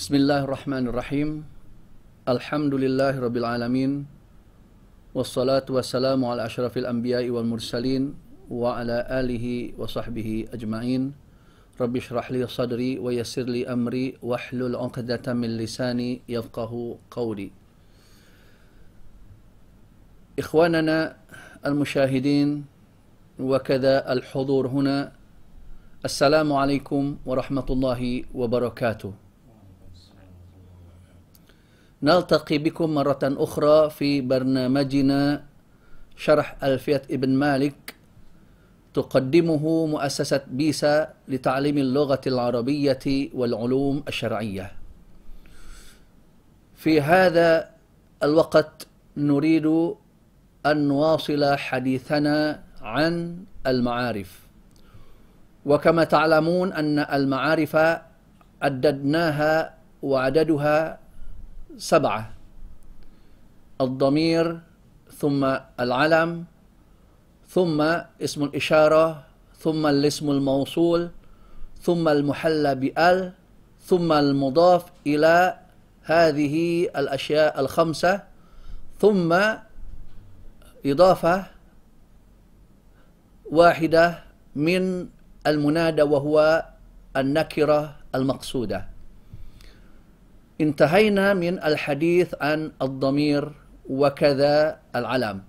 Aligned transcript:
بسم 0.00 0.14
الله 0.16 0.48
الرحمن 0.48 0.88
الرحيم 0.88 1.44
الحمد 2.24 2.74
لله 2.74 3.20
رب 3.20 3.36
العالمين 3.36 4.06
والصلاة 5.12 5.68
والسلام 5.68 6.24
على 6.24 6.40
أشرف 6.48 6.72
الأنبياء 6.72 7.28
والمرسلين 7.28 8.14
وعلى 8.48 8.96
آله 9.20 9.76
وصحبه 9.76 10.48
أجمعين 10.56 11.12
رب 11.80 11.96
اشرح 11.96 12.32
لي 12.32 12.46
صدري 12.48 12.96
ويسر 12.98 13.44
لي 13.44 13.68
أمري 13.68 14.16
واحلل 14.24 14.72
عقدة 14.76 15.26
من 15.36 15.60
لساني 15.60 16.24
يفقه 16.28 16.72
قولي 17.10 17.50
إخواننا 20.38 21.16
المشاهدين 21.66 22.64
وكذا 23.36 24.12
الحضور 24.12 24.64
هنا 24.66 25.12
السلام 26.04 26.48
عليكم 26.52 27.16
ورحمة 27.26 27.68
الله 27.70 28.24
وبركاته 28.34 29.29
نلتقي 32.02 32.58
بكم 32.58 32.94
مرة 32.94 33.18
أخرى 33.22 33.90
في 33.90 34.20
برنامجنا 34.20 35.44
شرح 36.16 36.64
ألفية 36.64 37.02
ابن 37.10 37.28
مالك 37.28 37.94
تقدمه 38.94 39.86
مؤسسة 39.86 40.40
بيسا 40.46 41.14
لتعليم 41.28 41.78
اللغة 41.78 42.20
العربية 42.26 43.30
والعلوم 43.34 44.02
الشرعية. 44.08 44.72
في 46.76 47.00
هذا 47.00 47.70
الوقت 48.22 48.86
نريد 49.16 49.66
أن 50.66 50.88
نواصل 50.88 51.54
حديثنا 51.56 52.62
عن 52.80 53.44
المعارف. 53.66 54.40
وكما 55.66 56.04
تعلمون 56.04 56.72
أن 56.72 56.98
المعارف 56.98 57.76
عددناها 58.62 59.74
وعددها 60.02 60.98
سبعة. 61.80 62.30
الضمير 63.80 64.60
ثم 65.16 65.56
العلم 65.80 66.44
ثم 67.48 67.80
اسم 68.20 68.44
الإشارة 68.44 69.24
ثم 69.56 69.86
الاسم 69.86 70.30
الموصول 70.30 71.10
ثم 71.80 72.08
المحلى 72.08 72.74
بأل 72.74 73.32
ثم 73.80 74.12
المضاف 74.12 74.84
إلى 75.06 75.58
هذه 76.04 76.84
الأشياء 76.96 77.60
الخمسة 77.60 78.22
ثم 79.00 79.32
إضافة 80.86 81.46
واحدة 83.50 84.18
من 84.56 85.08
المنادى 85.46 86.02
وهو 86.02 86.64
النكرة 87.16 87.96
المقصودة. 88.14 88.89
انتهينا 90.60 91.34
من 91.34 91.62
الحديث 91.62 92.34
عن 92.40 92.72
الضمير 92.82 93.52
وكذا 93.90 94.78
العلم. 94.96 95.42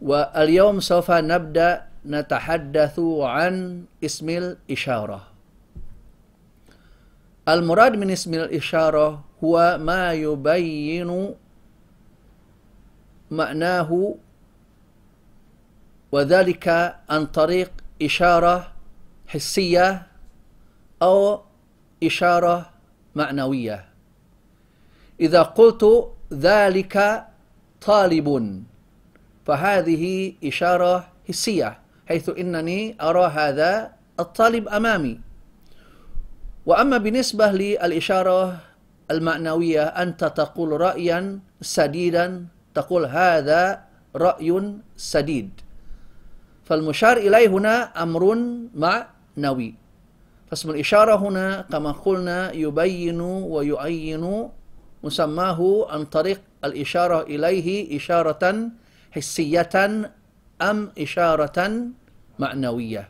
واليوم 0.00 0.80
سوف 0.80 1.10
نبدأ 1.10 1.86
نتحدث 2.06 3.00
عن 3.20 3.84
اسم 4.04 4.28
الإشارة. 4.28 5.20
المراد 7.48 7.96
من 7.96 8.10
اسم 8.10 8.34
الإشارة 8.34 9.24
هو 9.44 9.78
ما 9.80 10.12
يبين 10.12 11.34
معناه 13.30 14.14
وذلك 16.12 16.66
عن 17.10 17.26
طريق 17.26 17.70
إشارة 18.02 18.72
حسية 19.26 20.06
أو 21.02 21.40
إشارة 22.04 22.70
معنوية. 23.14 23.93
إذا 25.20 25.42
قلت 25.42 25.84
ذلك 26.32 27.24
طالب. 27.80 28.28
فهذه 29.46 30.32
إشارة 30.44 31.08
حسية 31.28 31.78
حيث 32.08 32.26
إنني 32.38 32.96
أرى 33.00 33.26
هذا 33.26 33.92
الطالب 34.20 34.68
أمامي. 34.68 35.20
وأما 36.66 36.96
بالنسبة 36.98 37.52
للإشارة 37.52 38.56
المعنوية 39.10 39.84
أنت 39.84 40.24
تقول 40.24 40.80
رأيا 40.80 41.38
سديدا 41.60 42.46
تقول 42.74 43.04
هذا 43.04 43.80
رأي 44.16 44.48
سديد. 44.96 45.50
فالمشار 46.64 47.16
إليه 47.16 47.48
هنا 47.48 48.02
أمر 48.02 48.22
معنوي. 48.74 49.74
فاسم 50.50 50.70
الإشارة 50.70 51.16
هنا 51.16 51.68
كما 51.72 51.92
قلنا 51.92 52.52
يبين 52.52 53.20
ويعين 53.20 54.48
مسماه 55.04 55.86
عن 55.92 56.04
طريق 56.04 56.40
الإشارة 56.64 57.22
إليه 57.22 57.96
إشارة 57.96 58.70
حسية 59.12 59.74
أم 60.62 60.92
إشارة 60.98 61.58
معنوية. 62.38 63.08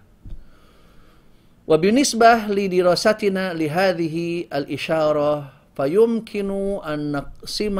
وبالنسبة 1.66 2.34
لدراستنا 2.46 3.54
لهذه 3.54 4.44
الإشارة 4.54 5.52
فيمكن 5.76 6.50
أن 6.84 7.12
نقسم 7.12 7.78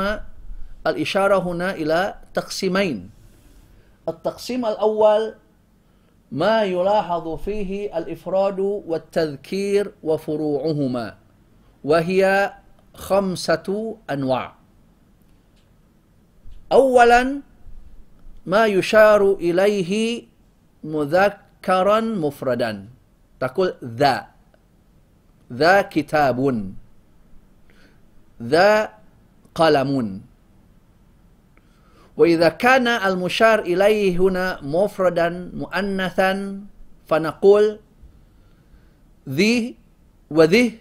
الإشارة 0.87 1.39
هنا 1.39 1.75
إلى 1.75 2.15
تقسيمين. 2.35 3.11
التقسيم 4.09 4.67
الأول 4.67 5.35
ما 6.33 6.63
يلاحظ 6.63 7.37
فيه 7.45 7.99
الإفراد 7.99 8.61
والتذكير 8.61 9.93
وفروعهما 10.03 11.15
وهي 11.85 12.53
خمسة 12.95 13.97
أنواع. 14.11 14.55
أولا 16.73 17.23
ما 18.47 18.67
يشار 18.67 19.33
إليه 19.35 20.23
مذكرا 20.85 22.01
مفردا. 22.01 22.73
تقول 23.41 23.75
ذا. 23.85 24.27
ذا 25.53 25.83
كتاب. 25.83 26.39
ذا 28.43 28.75
قلم. 29.55 29.91
وإذا 32.17 32.49
كان 32.49 32.87
المشار 32.89 33.59
إليه 33.67 34.19
هنا 34.19 34.63
مفردا 34.63 35.51
مؤنثا 35.55 36.61
فنقول 37.07 37.65
ذي 39.29 39.77
وذه 40.31 40.73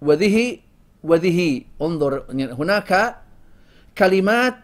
وذه 0.00 0.58
وذه 1.04 1.62
انظر 1.82 2.24
هناك 2.30 3.16
كلمات 3.98 4.54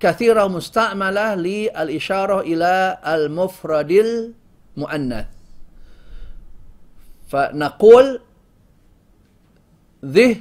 كثيرة 0.00 0.46
مستعملة 0.46 1.34
للإشارة 1.34 2.40
إلى 2.40 2.98
المفرد 3.06 3.90
المؤنث. 3.90 5.26
فنقول 7.28 8.20
ذه 10.04 10.36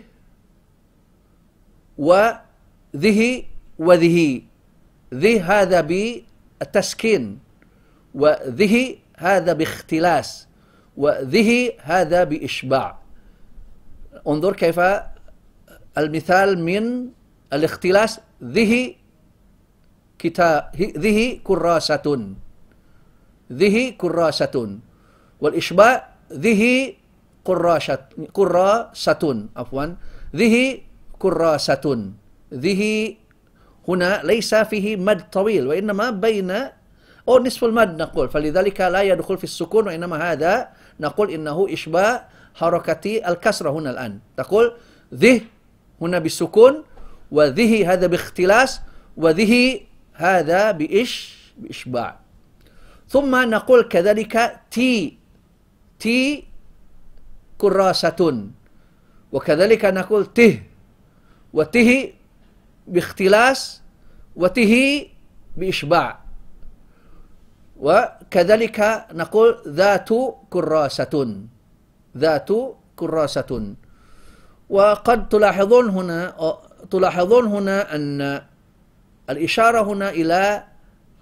وذه 1.97 3.43
وذه 3.79 4.41
ذه 5.13 5.61
هذا 5.61 5.81
بالتسكين 5.81 7.39
وذه 8.15 8.95
هذا 9.17 9.53
باختلاس 9.53 10.47
وذه 10.97 11.71
هذا 11.81 12.23
بإشباع. 12.23 12.99
انظر 14.27 14.53
كيف 14.53 14.79
المثال 15.97 16.59
من 16.59 17.09
الاختلاس 17.53 18.19
ذه 18.43 18.95
كتاب 20.19 20.71
ذه 20.97 21.39
كراسة. 21.43 22.07
ذه 23.53 23.77
كراسة. 23.97 24.55
والإشباع 25.41 25.95
ذه 26.33 26.93
قراشة 27.45 27.99
كراسة. 28.33 29.23
عفوا. 29.55 29.85
ذه 30.35 30.55
كراسة. 31.19 31.85
ذه 32.53 32.81
هنا 33.87 34.21
ليس 34.23 34.55
فيه 34.55 34.95
مد 34.95 35.29
طويل 35.29 35.67
وإنما 35.67 36.09
بين 36.09 36.51
أو 37.27 37.39
نصف 37.39 37.63
المد 37.63 38.01
نقول. 38.01 38.29
فلذلك 38.29 38.81
لا 38.81 39.01
يدخل 39.01 39.37
في 39.37 39.43
السكون 39.43 39.87
وإنما 39.87 40.31
هذا 40.31 40.67
نقول 40.99 41.31
إنه 41.31 41.67
إشباع 41.69 42.29
حركة 42.55 43.05
الكسرة 43.27 43.69
هنا 43.69 43.89
الآن. 43.89 44.19
تقول 44.37 44.73
ذه 45.13 45.41
هنا 46.03 46.19
بالسكون 46.19 46.83
وذه 47.31 47.93
هذا 47.93 48.07
باختلاس 48.07 48.81
وذه 49.17 49.79
هذا 50.13 50.71
بإش 50.71 51.13
بإشباع. 51.57 52.19
ثم 53.07 53.31
نقول 53.35 53.81
كذلك 53.87 54.59
تي 54.71 55.17
تي 55.99 56.47
كراسة 57.57 58.19
وكذلك 59.31 59.83
نقول 59.85 60.23
ته 60.33 60.63
وته 61.53 62.13
باختلاس 62.87 63.81
وته 64.35 64.73
بإشباع. 65.57 66.19
وكذلك 67.79 68.77
نقول 69.13 69.49
ذات 69.67 70.09
كراسة 70.49 71.13
ذات 72.17 72.49
كراسة. 72.95 73.51
وقد 74.73 75.29
تلاحظون 75.29 75.89
هنا 75.89 76.33
تلاحظون 76.91 77.45
هنا 77.45 77.95
أن 77.95 78.41
الإشارة 79.29 79.81
هنا 79.81 80.09
إلى 80.09 80.63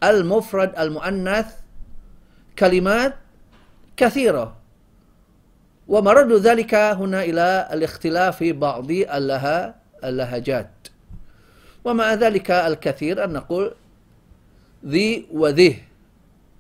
المفرد 0.04 0.80
المؤنث 0.80 1.56
كلمات 2.60 3.16
كثيرة. 3.98 4.56
ومرد 5.88 6.32
ذلك 6.32 6.74
هنا 6.76 7.24
إلى 7.24 7.70
الاختلاف 7.74 8.38
في 8.38 8.54
بعض 8.54 8.92
اللهجات. 10.04 10.72
ومع 11.84 12.14
ذلك 12.14 12.52
الكثير 12.52 13.24
أن 13.24 13.34
نقول 13.34 13.76
ذي 14.86 15.28
وذه 15.32 15.76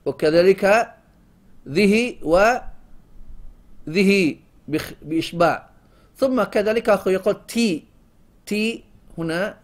وكذلك 0.06 0.94
ذه 1.68 2.16
وذه 3.88 4.36
بإشباع. 5.02 5.71
ثم 6.22 6.38
كذلك 6.44 6.88
يقول 7.18 7.36
تي 7.50 7.70
تي 8.46 8.84
هنا 9.18 9.58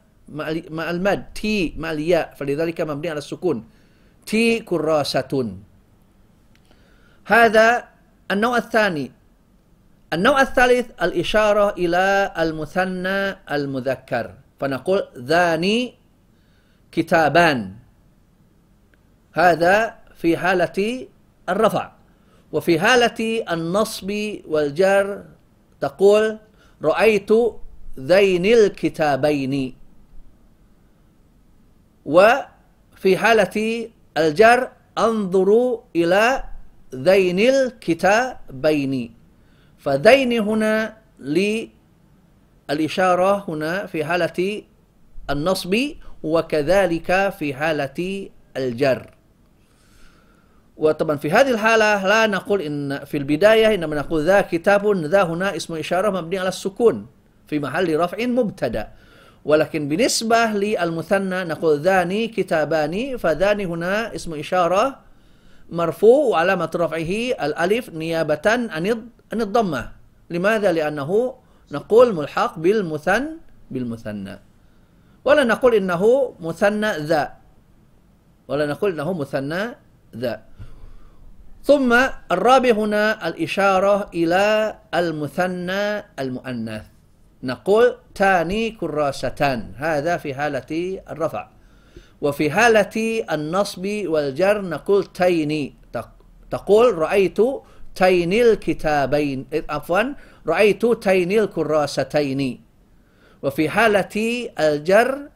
مع 0.73 0.89
المد. 0.89 1.21
تي 1.37 1.77
مع 1.77 1.91
الياء. 1.91 2.33
فلذلك 2.37 2.81
مبني 2.81 3.09
على 3.13 3.21
السكون. 3.21 3.57
تي 4.25 4.59
كراسة. 4.65 5.33
هذا 7.25 7.67
النوع 8.31 8.57
الثاني. 8.57 9.11
النوع 10.13 10.41
الثالث 10.41 10.87
الإشارة 11.01 11.77
إلى 11.77 12.33
المثنى 12.37 13.19
المذكر. 13.51 14.25
فنقول 14.59 15.01
ذاني 15.17 15.93
كتابان. 16.91 17.59
هذا 19.33 19.95
في 20.17 20.37
حالة 20.37 21.07
الرفع. 21.49 21.91
وفي 22.51 22.79
حالة 22.79 23.19
النصب 23.51 24.09
والجر 24.47 25.23
تقول 25.81 26.39
رأيت 26.83 27.29
ذين 27.99 28.45
الكتابين. 28.45 29.75
وفي 32.05 33.17
حالة 33.17 33.89
الجر 34.17 34.71
أنظر 34.97 35.79
إلى 35.95 36.43
ذين 36.95 37.39
الكتابين. 37.39 39.13
فذين 39.77 40.39
هنا 40.39 40.97
للإشارة 42.69 43.45
هنا 43.47 43.85
في 43.85 44.05
حالة 44.05 44.63
النصب 45.29 45.75
وكذلك 46.23 47.29
في 47.39 47.53
حالة 47.53 48.29
الجر. 48.57 49.16
وطبعا 50.77 51.15
في 51.17 51.31
هذه 51.31 51.49
الحالة 51.51 52.07
لا 52.07 52.27
نقول 52.27 52.61
إن 52.61 53.05
في 53.05 53.17
البداية 53.17 53.75
إنما 53.75 53.95
نقول 53.95 54.25
ذا 54.25 54.41
كتاب 54.41 54.85
ذا 54.95 55.23
هنا 55.23 55.55
اسم 55.55 55.75
إشارة 55.75 56.09
مبني 56.09 56.39
على 56.39 56.49
السكون 56.49 57.05
في 57.47 57.59
محل 57.59 57.99
رفع 57.99 58.25
مبتدأ. 58.25 58.87
ولكن 59.45 59.87
بالنسبة 59.87 60.45
للمثنى 60.45 61.43
نقول 61.43 61.79
ذاني 61.79 62.27
كتابان 62.27 63.17
فذاني 63.17 63.65
هنا 63.65 64.15
اسم 64.15 64.33
إشارة 64.33 64.99
مرفوع 65.69 66.25
وعلامة 66.25 66.71
رفعه 66.75 67.11
الألف 67.47 67.89
نيابة 67.89 68.45
عن 68.45 69.05
الضمة. 69.33 69.91
لماذا؟ 70.29 70.71
لأنه 70.71 71.33
نقول 71.71 72.15
ملحق 72.15 72.59
بالمثن 72.59 73.23
بالمثنى. 73.71 74.39
ولا 75.25 75.43
نقول 75.43 75.75
إنه 75.75 76.33
مثنى 76.39 76.91
ذا. 76.97 77.33
ولا 78.47 78.65
نقول 78.65 78.91
إنه 78.91 79.13
مثنى 79.13 79.63
ذا. 80.15 80.46
ثم 81.67 81.91
الرابع 82.31 82.71
هنا 82.71 83.27
الإشارة 83.27 84.09
إلى 84.13 84.75
المثنى 84.93 86.03
المؤنث. 86.19 86.83
نقول 87.43 87.95
تاني 88.15 88.71
كراستان 88.71 89.71
هذا 89.75 90.17
في 90.17 90.33
حالة 90.33 91.01
الرفع. 91.11 91.47
وفي 92.21 92.51
حالة 92.51 93.25
النصب 93.31 93.85
والجر 93.85 94.61
نقول 94.61 95.03
تيني 95.05 95.73
تقول 96.51 96.97
رأيت 96.97 97.37
تين 97.95 98.33
الكتابين. 98.33 99.45
عفوا 99.69 100.03
رأيت 100.47 100.85
تين 100.85 101.31
الكراستين 101.31 102.61
وفي 103.43 103.69
حالة 103.69 104.15
الجر 104.59 105.29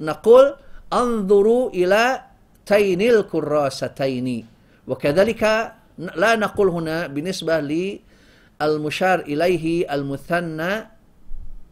نقول 0.00 0.54
انظر 0.92 1.66
إلى 1.66 2.20
تين 2.66 3.00
الكراستين 3.00 4.46
وكذلك 4.86 5.72
لا 5.98 6.36
نقول 6.36 6.68
هنا 6.68 7.06
بالنسبة 7.06 7.60
للمشار 7.60 9.20
إليه 9.20 9.94
المثنى 9.94 10.86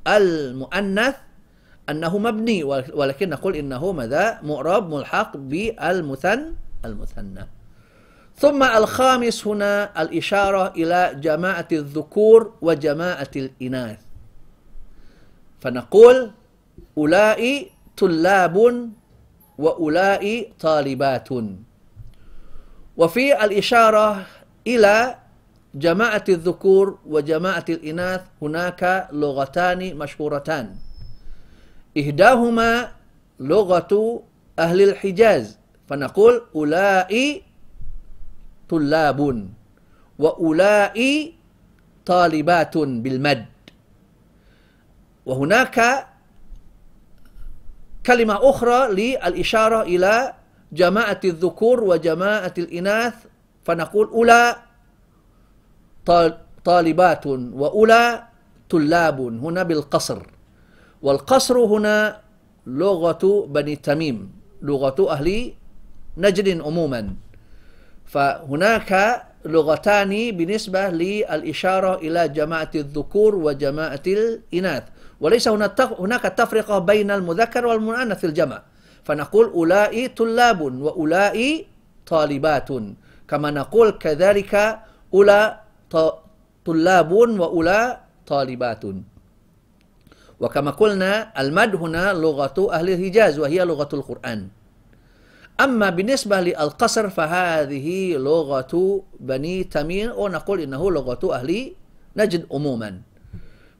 المؤنث 0.06 1.14
أنه 1.90 2.18
مبني 2.18 2.64
ولكن 2.94 3.28
نقول 3.28 3.56
إنه 3.56 3.92
ماذا؟ 3.92 4.40
معرب 4.42 4.94
ملحق 4.94 5.36
بالمثن 5.36 6.54
المثنى. 6.84 7.46
ثم 8.36 8.62
الخامس 8.62 9.46
هنا 9.46 10.02
الإشارة 10.02 10.72
إلى 10.76 11.20
جماعة 11.20 11.68
الذكور 11.72 12.52
وجماعة 12.60 13.30
الإناث. 13.36 13.98
فنقول 15.60 16.30
أولئك 16.98 17.70
طلاب 17.96 18.56
وأولئك 19.58 20.52
طالبات. 20.60 21.28
وفي 22.96 23.44
الإشارة 23.44 24.26
إلى 24.66 25.16
جماعة 25.74 26.24
الذكور 26.28 26.98
وجماعة 27.06 27.64
الإناث 27.68 28.22
هناك 28.42 29.08
لغتان 29.12 29.96
مشهورتان. 29.98 30.74
إحداهما 31.98 32.92
لغة 33.40 34.22
أهل 34.58 34.82
الحجاز 34.82 35.58
فنقول 35.88 36.42
أولئك 36.54 37.42
طلاب 38.68 39.48
وأولئك 40.18 41.34
طالبات 42.06 42.78
بالمد. 42.78 43.46
وهناك 45.26 46.06
كلمة 48.06 48.50
أخرى 48.50 48.94
للإشارة 48.94 49.82
إلى 49.82 50.34
جماعة 50.74 51.20
الذكور 51.24 51.84
وجماعة 51.84 52.54
الإناث 52.58 53.14
فنقول 53.64 54.06
أولى 54.08 54.56
طالبات 56.64 57.24
وأولى 57.26 58.22
طلاب 58.70 59.18
هنا 59.20 59.62
بالقصر. 59.62 60.20
والقصر 61.02 61.56
هنا 61.58 62.20
لغة 62.66 63.24
بني 63.48 63.76
تميم 63.76 64.18
لغة 64.62 64.98
أهل 65.10 65.52
نجد 66.16 66.48
عموما. 66.60 67.02
فهناك 68.04 68.90
لغتان 69.44 70.12
بالنسبة 70.36 70.88
للإشارة 70.88 71.92
إلى 72.00 72.28
جماعة 72.28 72.70
الذكور 72.74 73.34
وجماعة 73.34 74.04
الإناث. 74.06 74.84
وليس 75.20 75.48
هناك 76.02 76.22
تفرقة 76.22 76.78
بين 76.78 77.10
المذكر 77.10 77.66
والمؤنث 77.66 78.24
الجمع. 78.24 78.62
فنقول 79.04 79.46
أولئك 79.52 80.16
طلاب 80.16 80.60
وأولئك 80.60 81.66
طالبات. 82.06 82.68
كما 83.28 83.50
نقول 83.50 83.90
كذلك 83.90 84.52
أولى 85.14 85.60
طلاب 86.64 87.12
وأولى 87.12 87.80
طالبات. 88.26 88.84
وكما 90.40 90.70
قلنا 90.70 91.40
المد 91.40 91.74
هنا 91.76 92.12
لغة 92.12 92.58
أهل 92.72 92.90
الحجاز 92.90 93.38
وهي 93.38 93.64
لغة 93.64 93.88
القرآن. 93.92 94.48
أما 95.60 95.90
بالنسبة 95.90 96.40
للقصر 96.40 97.10
فهذه 97.10 98.16
لغة 98.16 99.02
بني 99.20 99.64
تميم 99.64 100.12
ونقول 100.16 100.60
إنه 100.60 100.90
لغة 100.90 101.22
أهل 101.34 101.72
نجد 102.16 102.46
عموما. 102.50 103.00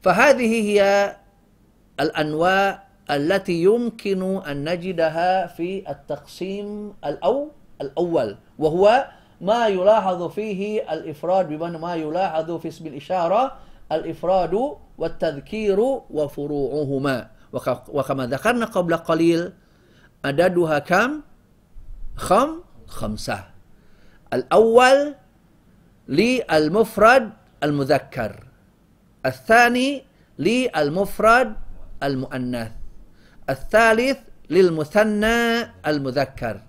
فهذه 0.01 0.51
هي 0.69 0.79
الأنواع 1.99 2.84
التي 3.11 3.63
يمكن 3.63 4.41
أن 4.41 4.69
نجدها 4.69 5.47
في 5.47 5.89
التقسيم 5.89 6.93
الأو 7.05 7.51
الأول 7.81 8.37
وهو 8.59 9.07
ما 9.41 9.67
يلاحظ 9.67 10.31
فيه 10.31 10.93
الإفراد 10.93 11.47
بمعنى 11.49 11.77
ما 11.77 11.95
يلاحظ 11.95 12.51
في 12.51 12.67
اسم 12.67 12.87
الإشارة 12.87 13.55
الإفراد 13.91 14.53
والتذكير 14.97 15.79
وفروعهما. 16.09 17.27
وكما 17.87 18.27
ذكرنا 18.27 18.65
قبل 18.65 18.97
قليل 18.97 19.53
عددها 20.25 20.79
كم؟ 20.79 21.21
خم 22.15 22.49
خمسة. 22.87 23.43
الأول 24.33 25.15
للمفرد 26.07 27.29
المذكر 27.63 28.43
الثاني 29.25 30.03
للمفرد 30.39 31.55
المؤنث. 32.03 32.71
الثالث 33.49 34.17
للمثنى 34.49 35.63
المذكر 35.87 36.61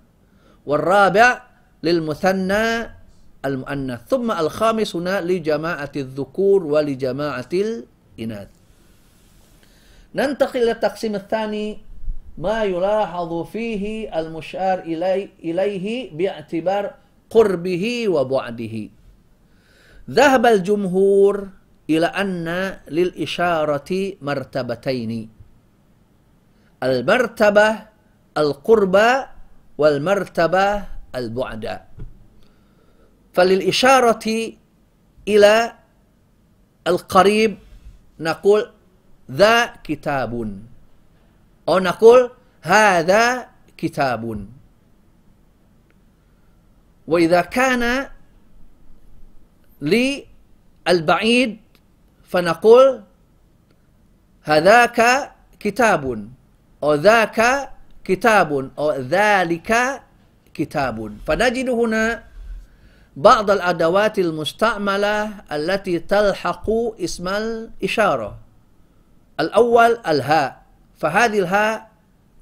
والرابع 0.65 1.41
للمثنى 1.83 2.97
المؤنث 3.45 3.99
ثم 4.07 4.31
الخامس 4.31 4.95
هنا 4.95 5.21
لجماعة 5.21 5.91
الذكور 5.95 6.63
ولجماعة 6.63 7.49
الإناث. 7.53 8.47
ننتقل 10.15 10.63
إلى 10.63 10.71
التقسيم 10.71 11.15
الثاني 11.15 11.77
ما 12.37 12.63
يلاحظ 12.63 13.43
فيه 13.43 14.19
المشار 14.19 14.79
إلي 14.79 15.29
إليه 15.43 16.17
باعتبار 16.17 16.93
قربه 17.29 18.07
وبعده. 18.07 18.89
ذهب 20.09 20.45
الجمهور 20.45 21.47
إلى 21.89 22.05
أن 22.05 22.77
للإشارة 22.87 24.13
مرتبتين. 24.21 25.36
المرتبة 26.83 27.79
القربى 28.37 29.25
والمرتبة 29.77 30.83
البعد 31.15 31.79
فللإشارة 33.33 34.53
إلى 35.27 35.73
القريب 36.87 37.57
نقول 38.19 38.71
ذا 39.31 39.65
كتاب 39.83 40.61
أو 41.69 41.79
نقول 41.79 42.31
هذا 42.61 43.47
كتاب. 43.77 44.47
وإذا 47.07 47.41
كان 47.41 48.09
للبعيد 49.81 51.59
فنقول 52.23 53.03
هذاك 54.43 55.31
كتاب. 55.59 56.29
ذاك 56.85 57.69
كتاب 58.03 58.71
أو 58.79 58.91
ذلك 58.91 60.01
كتاب. 60.53 61.17
فنجد 61.27 61.69
هنا 61.69 62.23
بعض 63.17 63.51
الأدوات 63.51 64.19
المستعملة 64.19 65.33
التي 65.51 65.99
تلحق 65.99 66.69
اسم 66.99 67.27
الإشارة. 67.27 68.37
الأول 69.39 69.97
الهاء 70.07 70.61
فهذه 70.97 71.39
الهاء 71.39 71.89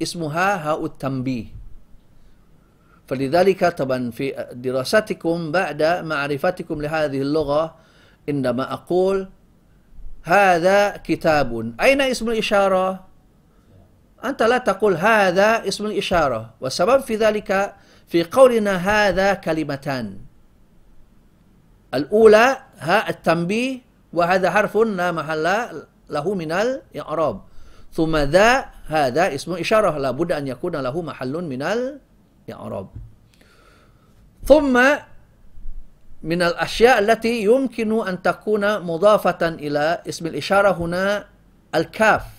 اسمها 0.01 0.69
هاء 0.69 0.85
التنبيه. 0.85 1.45
فلذلك 3.07 3.65
طبعا 3.65 4.11
في 4.11 4.47
دراستكم 4.53 5.51
بعد 5.51 5.83
معرفتكم 5.83 6.81
لهذه 6.81 7.21
اللغة 7.21 7.75
عندما 8.29 8.73
أقول 8.73 9.29
هذا 10.23 10.97
كتاب. 10.97 11.73
أين 11.81 12.01
اسم 12.01 12.29
الإشارة؟ 12.29 13.14
أنت 14.23 14.43
لا 14.43 14.57
تقول 14.57 14.97
هذا 14.97 15.67
اسم 15.67 15.85
الإشارة 15.85 16.53
والسبب 16.61 17.01
في 17.01 17.15
ذلك 17.15 17.75
في 18.07 18.23
قولنا 18.23 18.75
هذا 18.75 19.33
كلمتان. 19.33 20.17
الأولى 21.93 22.57
هاء 22.79 23.09
التنبيه 23.09 23.79
وهذا 24.13 24.51
حرف 24.51 24.77
لا 24.77 25.11
محل 25.11 25.47
له 26.09 26.33
من 26.33 26.51
الإعراب. 26.51 27.41
ثم 27.93 28.17
ذا 28.17 28.65
هذا 28.87 29.35
اسم 29.35 29.53
إشارة 29.53 29.97
لابد 29.97 30.31
أن 30.31 30.47
يكون 30.47 30.75
له 30.75 31.01
محل 31.01 31.33
من 31.43 31.61
الإعراب. 31.61 32.87
ثم 34.43 34.75
من 36.23 36.41
الأشياء 36.41 36.99
التي 36.99 37.43
يمكن 37.43 38.07
أن 38.07 38.21
تكون 38.21 38.79
مضافة 38.81 39.41
إلى 39.41 40.01
اسم 40.09 40.25
الإشارة 40.25 40.71
هنا 40.71 41.25
الكاف. 41.75 42.34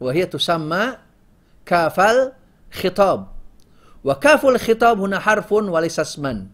وهي 0.00 0.26
تسمى 0.26 0.96
كاف 1.66 2.00
الخطاب. 2.00 3.26
وكاف 4.04 4.46
الخطاب 4.46 5.00
هنا 5.00 5.18
حرف 5.18 5.52
وليس 5.52 6.00
اسما. 6.00 6.46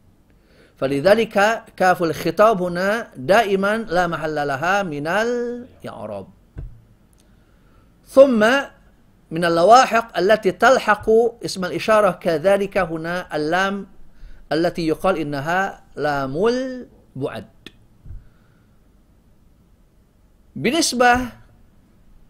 فلذلك 0.76 1.62
كاف 1.76 2.02
الخطاب 2.02 2.62
هنا 2.62 3.08
دائما 3.16 3.76
لا 3.76 4.06
محل 4.06 4.46
لها 4.46 4.82
من 4.82 5.06
الإعراب. 5.06 6.26
ثم 8.06 8.40
من 9.30 9.44
اللواحق 9.44 10.18
التي 10.18 10.50
تلحق 10.52 11.10
اسم 11.44 11.64
الإشارة 11.64 12.10
كذلك 12.10 12.78
هنا 12.78 13.36
اللام 13.36 13.86
التي 14.52 14.86
يقال 14.86 15.18
إنها 15.18 15.84
لام 15.96 16.46
البعد. 16.46 17.46
بالنسبة 20.56 21.18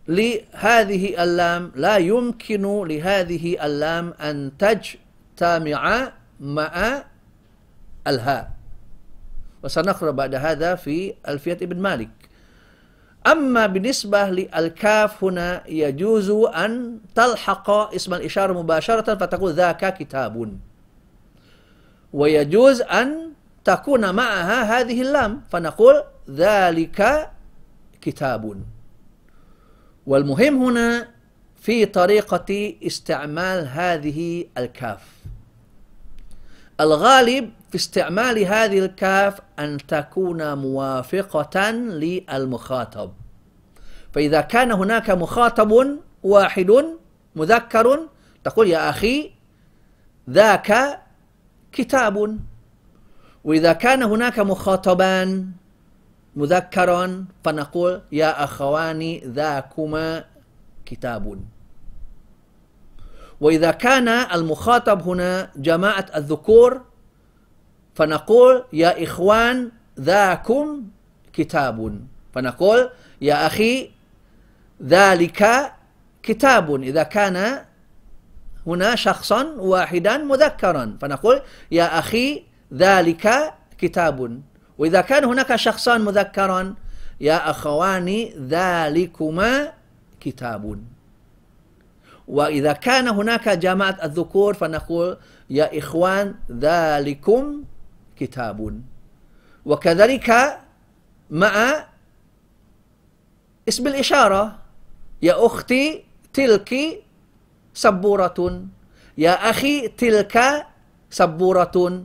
لهذه 0.09 1.23
اللام 1.23 1.73
لا 1.75 1.97
يمكن 1.97 2.63
لهذه 2.87 3.67
اللام 3.67 4.15
أن 4.21 4.53
تجتمع 4.59 6.13
مع 6.41 7.03
الهاء. 8.07 8.51
وسنقرأ 9.63 10.11
بعد 10.11 10.35
هذا 10.35 10.75
في 10.75 11.15
ألفية 11.29 11.59
ابن 11.63 11.79
مالك. 11.81 12.11
أما 13.27 13.67
بالنسبة 13.67 14.31
للكاف 14.31 15.25
هنا 15.25 15.63
يجوز 15.67 16.31
أن 16.31 16.99
تلحق 17.15 17.71
اسم 17.71 18.15
الإشارة 18.15 18.53
مباشرة 18.63 19.15
فتقول 19.15 19.53
ذاك 19.53 19.99
كتاب. 19.99 20.59
ويجوز 22.13 22.81
أن 22.83 23.33
تكون 23.65 24.15
معها 24.15 24.81
هذه 24.81 25.03
اللام 25.03 25.43
فنقول 25.51 26.03
ذلك 26.31 27.31
كتاب. 28.01 28.63
والمهم 30.07 30.63
هنا 30.63 31.09
في 31.55 31.87
طريقة 31.87 32.75
استعمال 32.87 33.69
هذه 33.69 34.45
الكاف. 34.59 35.01
الغالب 36.81 37.51
في 37.71 37.77
استعمال 37.77 38.39
هذه 38.39 38.79
الكاف 38.79 39.41
أن 39.59 39.79
تكون 39.89 40.55
موافقة 40.59 41.71
للمخاطب. 41.71 43.13
فإذا 44.13 44.41
كان 44.41 44.73
هناك 44.73 45.11
مخاطب 45.11 45.99
واحد 46.23 46.85
مذكر 47.37 48.09
تقول 48.45 48.69
يا 48.69 48.91
أخي 48.91 49.31
ذاك 50.31 51.01
كتاب 51.73 52.39
وإذا 53.45 53.73
كان 53.73 54.03
هناك 54.03 54.39
مخاطبان 54.39 55.51
مذكرا 56.37 57.25
فنقول 57.45 58.01
يا 58.13 58.45
أخوان 58.45 59.21
ذاكما 59.25 60.25
كتاب 60.87 61.41
وإذا 63.41 63.71
كان 63.71 64.09
المخاطب 64.09 65.09
هنا 65.09 65.51
جماعة 65.57 66.07
الذكور 66.17 66.81
فنقول 67.95 68.65
يا 68.73 69.05
إخوان 69.05 69.71
ذاكم 70.01 70.85
كتاب 71.33 72.01
فنقول 72.35 72.91
يا 73.21 73.47
أخي 73.47 73.91
ذلك 74.83 75.73
كتاب 76.23 76.83
إذا 76.83 77.03
كان 77.03 77.65
هنا 78.67 78.95
شخصا 78.95 79.45
واحدا 79.59 80.17
مذكرا 80.19 80.97
فنقول 81.01 81.41
يا 81.71 81.99
أخي 81.99 82.43
ذلك 82.75 83.55
كتاب 83.79 84.43
وإذا 84.79 85.01
كان 85.01 85.25
هناك 85.25 85.57
شخصان 85.57 86.01
مذكرا 86.01 86.75
يا 87.21 87.51
أخوان 87.51 88.29
ذلكما 88.49 89.73
كتاب 90.21 90.83
وإذا 92.29 92.73
كان 92.73 93.09
هناك 93.09 93.49
جماعة 93.49 93.99
الذكور 94.03 94.55
فنقول 94.55 95.17
يا 95.51 95.79
إخوان 95.79 96.35
ذلكم 96.51 97.65
كتاب 98.17 98.81
وكذلك 99.65 100.59
مع 101.31 101.87
اسم 103.69 103.87
الإشارة 103.87 104.59
يا 105.23 105.47
أختي 105.47 106.05
تلك 106.33 107.03
سبورة. 107.75 108.65
يا 109.19 109.51
أخي 109.51 109.89
تلك 109.89 110.67
سبورة. 111.11 112.05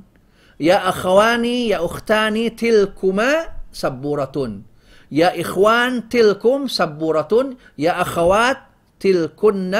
يا 0.62 0.90
أخواني 0.90 1.68
يا 1.74 1.86
أختاني 1.86 2.50
تلكما 2.50 3.32
سبورة 3.74 4.38
يا 5.12 5.42
إخوان 5.42 6.10
تلكم 6.10 6.68
سبورة 6.68 7.34
يا 7.78 8.02
أخوات 8.02 8.58
تلكن 9.00 9.74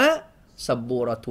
سبورة 0.58 1.28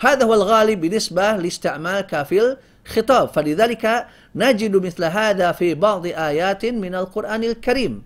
هذا 0.00 0.24
هو 0.24 0.34
الغالب 0.34 0.80
بالنسبة 0.80 1.36
لاستعمال 1.36 2.00
كافل 2.00 2.56
خطاب. 2.84 3.28
فلذلك 3.28 4.06
نجد 4.34 4.76
مثل 4.86 5.04
هذا 5.04 5.52
في 5.52 5.74
بعض 5.74 6.06
آيات 6.06 6.64
من 6.64 6.94
القرآن 6.94 7.44
الكريم. 7.44 8.04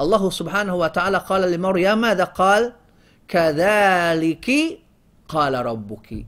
الله 0.00 0.30
سبحانه 0.30 0.74
وتعالى 0.74 1.18
قال 1.18 1.52
لمريم 1.52 1.98
ماذا 1.98 2.24
قال؟ 2.24 2.72
كذلك 3.28 4.48
قال 5.28 5.54
ربك. 5.66 6.26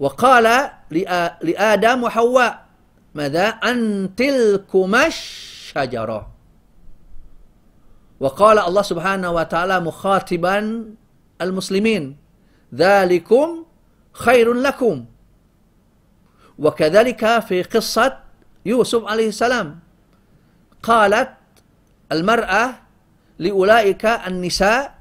وقال 0.00 0.70
لآدم 1.44 2.02
وحواء 2.02 2.66
ماذا؟ 3.14 3.48
أن 3.48 4.08
تلكما 4.16 5.06
الشجرة 5.06 6.20
وقال 8.20 8.58
الله 8.58 8.82
سبحانه 8.82 9.30
وتعالى 9.30 9.80
مخاطبا 9.80 10.84
المسلمين 11.40 12.16
ذلكم 12.74 13.64
خير 14.12 14.52
لكم. 14.52 15.04
وكذلك 16.58 17.38
في 17.38 17.62
قصة 17.62 18.18
يوسف 18.66 19.04
عليه 19.04 19.28
السلام 19.28 19.78
قالت 20.82 21.36
المرأة 22.12 22.74
لأولئك 23.38 24.04
النساء 24.06 24.94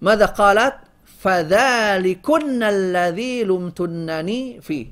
ماذا 0.00 0.26
قالت؟ 0.26 0.89
فذلكن 1.20 2.62
الذي 2.62 3.44
لمتنني 3.44 4.60
فيه. 4.60 4.86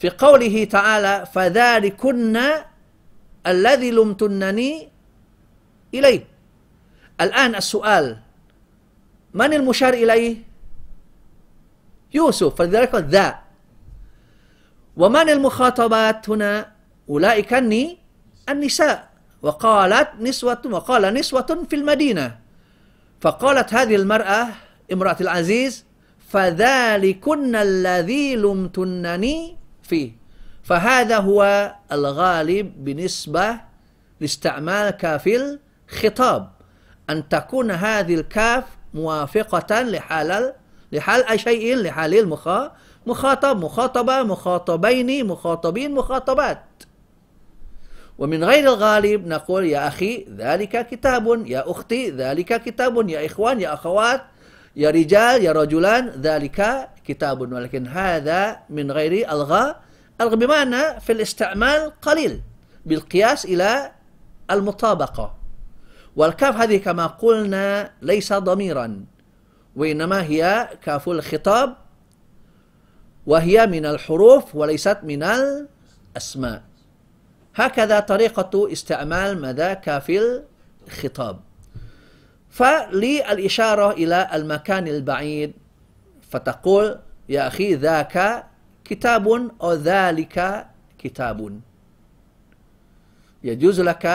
في 0.00 0.08
قوله 0.10 0.64
تعالى 0.64 1.14
فذلكن 1.34 2.36
الذي 3.46 3.90
لمتنني 3.90 4.88
إليه. 5.94 6.24
الآن 7.20 7.54
السؤال 7.54 8.16
من 9.34 9.52
المشار 9.52 9.94
إليه؟ 9.94 10.36
يوسف 12.14 12.54
فلذلك 12.54 12.94
ذا. 12.94 13.38
ومن 14.96 15.28
المخاطبات 15.28 16.30
هنا؟ 16.30 16.72
أولئك 17.08 17.52
النساء. 18.48 19.08
وقالت 19.42 20.08
نسوة 20.20 20.62
وقال 20.64 21.14
نسوة 21.14 21.50
في 21.70 21.76
المدينة. 21.76 22.38
فقالت 23.20 23.74
هذه 23.74 23.96
المرأة 23.96 24.67
امرأة 24.92 25.16
العزيز 25.20 25.84
فذلكن 26.28 27.56
الذي 27.56 28.36
لمتنني 28.36 29.56
فيه. 29.82 30.12
فهذا 30.62 31.18
هو 31.18 31.72
الغالب 31.92 32.84
بالنسبة 32.84 33.60
لاستعمال 34.20 34.90
كاف 34.90 35.28
الخطاب. 35.28 36.50
أن 37.10 37.28
تكون 37.28 37.70
هذه 37.70 38.14
الكاف 38.14 38.64
موافقة 38.94 39.82
لحال 39.82 40.52
لحال 40.92 41.24
أي 41.24 41.38
شيء 41.38 41.76
لحال 41.76 42.14
المخاطب 43.06 43.64
مخاطبة 43.64 44.22
مخاطبين 44.22 45.26
مخاطبين 45.26 45.94
مخاطبات. 45.94 46.64
ومن 48.18 48.44
غير 48.44 48.64
الغالب 48.64 49.26
نقول 49.26 49.66
يا 49.66 49.88
أخي 49.88 50.26
ذلك 50.36 50.86
كتاب 50.86 51.46
يا 51.46 51.70
أختي 51.70 52.10
ذلك 52.10 52.62
كتاب 52.62 53.08
يا 53.08 53.26
إخوان 53.26 53.60
يا 53.60 53.74
أخوات 53.74 54.22
يا 54.76 54.90
رجال 54.90 55.44
يا 55.44 55.52
رجلان 55.52 56.08
ذلك 56.08 56.88
كتاب 57.04 57.40
ولكن 57.52 57.86
هذا 57.86 58.58
من 58.70 58.92
غير 58.92 59.32
الغاء 59.32 59.80
الغاء 60.20 60.36
بمعنى 60.36 61.00
في 61.00 61.12
الاستعمال 61.12 61.92
قليل 62.02 62.42
بالقياس 62.86 63.44
إلى 63.44 63.92
المطابقة 64.50 65.34
والكاف 66.16 66.56
هذه 66.56 66.76
كما 66.76 67.06
قلنا 67.06 67.90
ليس 68.02 68.32
ضميرا 68.32 69.04
وإنما 69.76 70.22
هي 70.22 70.68
كاف 70.82 71.08
الخطاب 71.08 71.76
وهي 73.26 73.66
من 73.66 73.86
الحروف 73.86 74.54
وليست 74.54 74.98
من 75.02 75.22
الأسماء 75.22 76.62
هكذا 77.54 78.00
طريقة 78.00 78.72
استعمال 78.72 79.40
مدى 79.40 79.74
كاف 79.74 80.12
الخطاب 80.86 81.40
فللإشارة 82.58 83.90
إلى 83.90 84.28
المكان 84.34 84.88
البعيد 84.88 85.52
فتقول 86.30 86.98
يا 87.28 87.46
أخي 87.46 87.74
ذاك 87.74 88.44
كتاب 88.84 89.50
أو 89.62 89.72
ذلك 89.72 90.66
كتاب. 90.98 91.60
يجوز 93.44 93.80
لك 93.80 94.06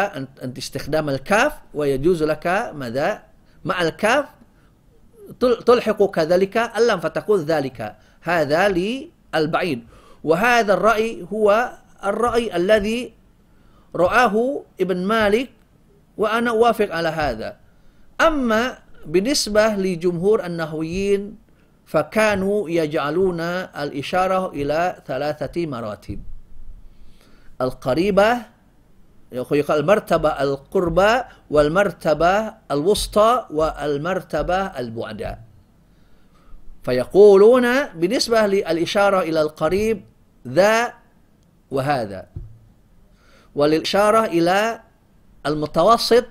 أن 0.44 0.54
تستخدم 0.54 1.10
الكاف 1.10 1.54
ويجوز 1.74 2.24
لك 2.24 2.72
ماذا؟ 2.76 3.24
مع 3.66 3.82
الكاف 3.82 4.26
تلحق 5.40 6.12
كذلك 6.12 6.58
اللام 6.58 7.00
فتقول 7.00 7.40
ذلك. 7.40 7.96
هذا 8.22 8.70
للبعيد. 8.70 9.88
وهذا 10.24 10.74
الرأي 10.74 11.28
هو 11.34 11.72
الرأي 12.04 12.56
الذي 12.56 13.14
رآه 13.96 14.64
ابن 14.82 15.06
مالك 15.08 15.50
وأنا 16.18 16.50
أوافق 16.50 16.96
على 16.96 17.10
هذا. 17.10 17.63
أما 18.22 18.78
بالنسبة 19.06 19.68
لجمهور 19.68 20.46
النحويين 20.46 21.38
فكانوا 21.86 22.70
يجعلون 22.70 23.40
الإشارة 23.84 24.52
إلى 24.52 25.02
ثلاثة 25.08 25.66
مراتب. 25.66 26.20
القريبة 27.62 28.38
المرتبة 29.70 30.30
القربى 30.30 31.22
والمرتبة 31.50 32.54
الوسطى 32.72 33.46
والمرتبة 33.50 34.56
البعدى. 34.56 35.36
فيقولون 36.84 37.86
بالنسبة 37.88 38.48
للإشارة 38.48 39.20
إلى 39.22 39.42
القريب 39.42 40.06
ذا 40.48 40.94
وهذا. 41.72 42.28
وللإشارة 43.56 44.26
إلى 44.26 44.82
المتوسط 45.46 46.26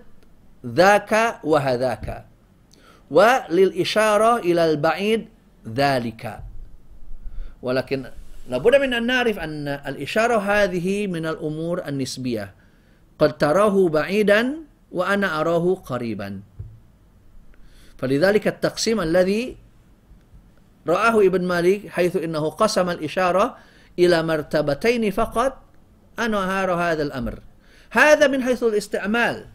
ذاك 0.67 1.41
وهذاك. 1.45 2.25
وللإشارة 3.11 4.37
إلى 4.37 4.71
البعيد 4.71 5.29
ذلك. 5.69 6.41
ولكن 7.63 8.07
لابد 8.49 8.75
من 8.77 8.95
أن 8.95 9.07
نعرف 9.07 9.39
أن 9.39 9.69
الإشارة 9.69 10.39
هذه 10.39 11.07
من 11.07 11.27
الأمور 11.27 11.89
النسبية. 11.89 12.55
قد 13.19 13.39
تراه 13.39 13.89
بعيدا 13.89 14.57
وأنا 14.93 15.41
أراه 15.41 15.75
قريبا. 15.75 16.41
فلذلك 17.99 18.49
التقسيم 18.49 19.01
الذي 19.01 19.57
رآه 20.89 21.27
ابن 21.27 21.43
مالك 21.45 21.89
حيث 21.89 22.17
إنه 22.17 22.51
قسم 22.51 22.91
الإشارة 22.91 23.57
إلى 23.99 24.23
مرتبتين 24.23 25.11
فقط 25.11 25.63
أنا 26.19 26.63
أرى 26.63 26.73
هذا 26.73 27.03
الأمر. 27.03 27.39
هذا 27.91 28.27
من 28.27 28.43
حيث 28.43 28.63
الاستعمال. 28.63 29.52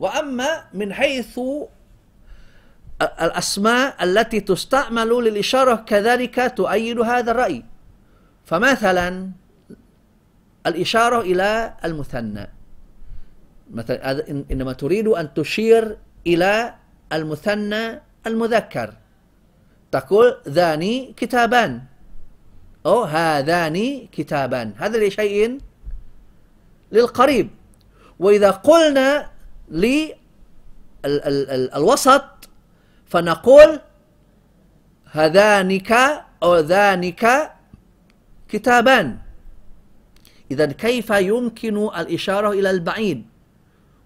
وأما 0.00 0.64
من 0.74 0.92
حيث 0.92 1.40
الأسماء 3.02 4.04
التي 4.04 4.40
تستعمل 4.40 5.08
للإشارة 5.08 5.74
كذلك 5.74 6.52
تؤيد 6.56 6.98
هذا 7.00 7.30
الرأي. 7.30 7.64
فمثلا 8.44 9.30
الإشارة 10.66 11.20
إلى 11.20 11.74
المثنى. 11.84 12.46
مثلا 13.70 14.28
إنما 14.50 14.72
تريد 14.72 15.08
أن 15.08 15.34
تشير 15.34 15.98
إلى 16.26 16.74
المثنى 17.12 18.00
المذكر. 18.26 18.94
تقول 19.92 20.36
ذاني 20.48 21.14
كتابان. 21.16 21.82
أو 22.86 23.02
هذان 23.02 24.06
كتابان. 24.12 24.74
هذا 24.76 25.06
لشيء 25.06 25.58
للقريب. 26.92 27.50
وإذا 28.18 28.50
قلنا 28.50 29.35
للوسط 31.04 32.24
فنقول 33.06 33.80
هذانك 35.12 35.92
أو 36.42 36.56
ذانك 36.58 37.52
كتابان. 38.48 39.18
إذا 40.50 40.66
كيف 40.66 41.10
يمكن 41.10 41.76
الإشارة 41.76 42.50
إلى 42.50 42.70
البعيد؟ 42.70 43.26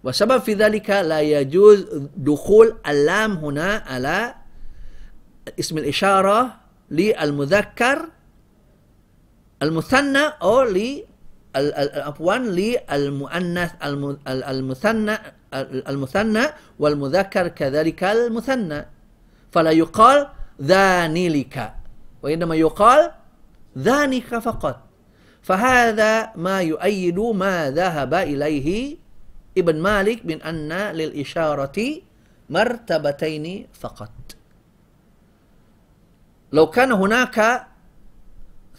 وسبب 0.04 0.38
في 0.40 0.54
ذلك 0.54 0.90
لا 0.90 1.20
يجوز 1.20 1.86
دخول 2.16 2.76
اللام 2.88 3.32
هنا 3.36 3.84
على 3.86 4.34
اسم 5.58 5.78
الإشارة 5.78 6.60
للمذكر 6.90 8.08
المثنى 9.62 10.18
أو 10.18 10.62
عفوا 11.56 12.34
للمؤنث 12.36 13.72
المثنى 14.28 15.18
المثنى 15.88 16.44
والمذكر 16.78 17.48
كذلك 17.48 18.04
المثنى 18.04 18.86
فلا 19.52 19.70
يقال 19.70 20.28
ذانلك 20.62 21.74
وإنما 22.22 22.54
يقال 22.54 23.10
ذانك 23.78 24.38
فقط 24.38 24.76
فهذا 25.42 26.32
ما 26.36 26.62
يؤيد 26.62 27.18
ما 27.18 27.70
ذهب 27.70 28.14
إليه 28.14 28.96
ابن 29.58 29.76
مالك 29.82 30.26
من 30.26 30.42
أن 30.42 30.72
للإشارة 30.72 31.78
مرتبتين 32.50 33.66
فقط 33.72 34.12
لو 36.52 36.66
كان 36.66 36.92
هناك 36.92 37.66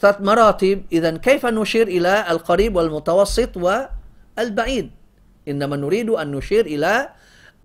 ثلاث 0.01 0.21
مراتب. 0.21 0.83
إذا 0.91 1.17
كيف 1.17 1.45
نشير 1.45 1.87
إلى 1.87 2.25
القريب 2.31 2.75
والمتوسط 2.75 3.53
والبعيد؟ 3.57 4.91
إنما 5.47 5.75
نريد 5.77 6.09
أن 6.09 6.31
نشير 6.31 6.65
إلى 6.65 7.09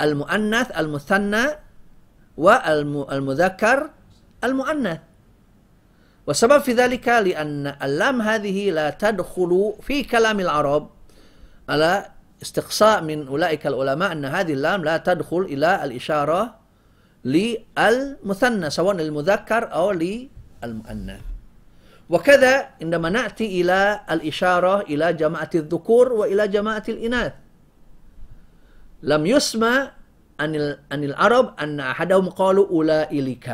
المؤنث 0.01 0.79
المثنى 0.79 1.44
والمذكر 2.37 3.90
المؤنث. 4.44 5.01
والسبب 6.27 6.61
في 6.61 6.72
ذلك 6.72 7.09
لأن 7.09 7.66
اللام 7.83 8.22
هذه 8.22 8.70
لا 8.70 8.90
تدخل 8.90 9.72
في 9.83 10.05
كلام 10.05 10.40
العرب 10.40 10.90
على 11.68 12.07
استقصاء 12.42 13.03
من 13.03 13.27
أولئك 13.27 13.66
العلماء 13.66 14.12
أن 14.12 14.25
هذه 14.25 14.53
اللام 14.53 14.85
لا 14.85 14.96
تدخل 14.96 15.40
إلى 15.40 15.85
الإشارة 15.85 16.55
للمثنى 17.25 18.70
سواء 18.70 18.96
المذكر 19.01 19.72
أو 19.72 19.92
للمؤنث. 19.92 21.36
وكذا 22.11 22.69
عندما 22.83 23.09
نأتي 23.11 23.61
إلى 23.61 24.01
الإشارة 24.11 24.81
إلى 24.81 25.12
جماعة 25.12 25.51
الذكور 25.55 26.12
وإلى 26.12 26.49
جماعة 26.49 26.83
الإناث. 26.88 27.33
لم 29.03 29.27
يسمى 29.27 29.90
عن 30.40 30.77
عن 30.92 31.01
العرب 31.05 31.47
أن 31.61 31.81
أحدهم 31.81 32.29
قالوا 32.31 32.66
أولئك 32.69 33.47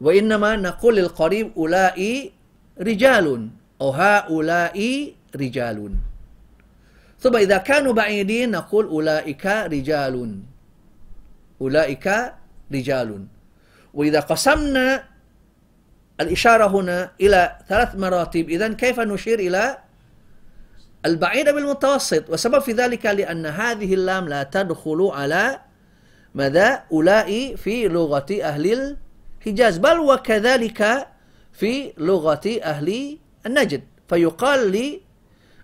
وإنما 0.00 0.56
نقول 0.56 0.96
للقريب 0.96 1.52
أولئك 1.56 2.32
رجال 2.80 3.48
أو 3.80 3.90
هؤلاء 3.90 4.78
رجال. 5.36 5.78
ثم 7.20 7.36
إذا 7.36 7.58
كانوا 7.58 7.92
بعيدين 7.92 8.50
نقول 8.50 8.84
أولئك 8.84 9.46
رجال 9.46 10.14
أولئك 11.60 12.06
رجال. 12.72 13.10
وإذا 13.94 14.20
قسمنا 14.20 15.15
الإشارة 16.20 16.66
هنا 16.66 17.10
إلى 17.20 17.58
ثلاث 17.68 17.94
مراتب. 17.94 18.48
إذن 18.50 18.74
كيف 18.74 19.00
نشير 19.00 19.38
إلى 19.38 19.78
البعيد 21.06 21.48
بالمتوسط؟ 21.48 22.30
وسبب 22.30 22.58
في 22.58 22.72
ذلك 22.72 23.06
لأن 23.06 23.46
هذه 23.46 23.94
اللام 23.94 24.28
لا 24.28 24.42
تدخل 24.42 25.10
على 25.12 25.60
ماذا؟ 26.34 26.82
أولئك 26.92 27.56
في 27.56 27.88
لغة 27.88 28.26
أهل 28.42 28.96
الحجاز 29.42 29.78
بل 29.78 29.98
وكذلك 29.98 31.08
في 31.52 31.92
لغة 31.98 32.46
أهل 32.62 33.18
النجد. 33.46 33.82
فيقال 34.08 34.70
لي 34.70 35.00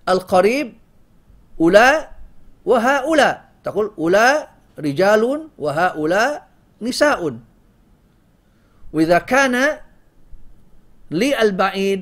القريب 0.09 0.75
أولاء 1.61 2.13
وهؤلاء. 2.65 3.45
تقول 3.65 3.93
أولاء 3.99 4.53
رجال 4.79 5.49
وهؤلاء 5.59 6.49
نساء. 6.83 7.37
وإذا 8.93 9.19
كان 9.19 9.79
للبعيد. 11.13 12.01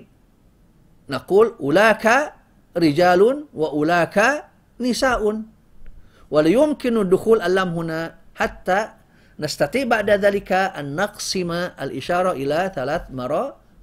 نقول 1.10 1.54
أولاك 1.60 2.32
رجال 2.76 3.44
وأولاك 3.54 4.44
نساء. 4.80 5.42
ولا 6.30 6.48
الدخول 7.02 7.42
اللام 7.42 7.68
هنا 7.68 8.14
حتى 8.34 8.88
نستطيع 9.40 9.84
بعد 9.84 10.10
ذلك 10.10 10.52
أن 10.52 10.96
نقسم 10.96 11.50
الإشارة 11.52 12.32
إلى 12.32 12.72
ثلاث 12.74 13.02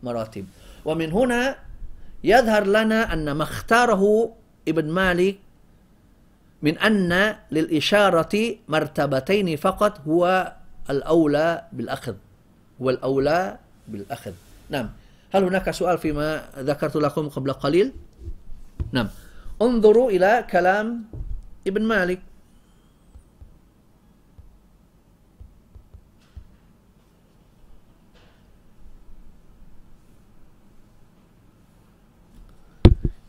مراتب. 0.03 0.45
ومن 0.85 1.11
هنا 1.11 1.55
يظهر 2.23 2.63
لنا 2.63 3.13
أن 3.13 3.31
ما 3.31 3.43
اختاره 3.43 4.33
ابن 4.67 4.85
مالك 4.91 5.37
من 6.61 6.77
أن 6.77 7.35
للإشارة 7.51 8.55
مرتبتين 8.67 9.57
فقط 9.57 10.01
هو 10.07 10.53
الأولى 10.89 11.63
بالأخذ. 11.71 12.15
هو 12.81 12.89
الأولى 12.89 13.57
بالأخذ. 13.87 14.33
نعم. 14.69 14.89
هل 15.31 15.43
هناك 15.43 15.71
سؤال 15.71 15.97
فيما 15.97 16.43
ذكرت 16.57 16.95
لكم 16.95 17.29
قبل 17.29 17.53
قليل؟ 17.53 17.93
نعم. 18.91 19.07
انظروا 19.61 20.09
إلى 20.11 20.47
كلام 20.51 21.03
ابن 21.67 21.83
مالك. 21.83 22.19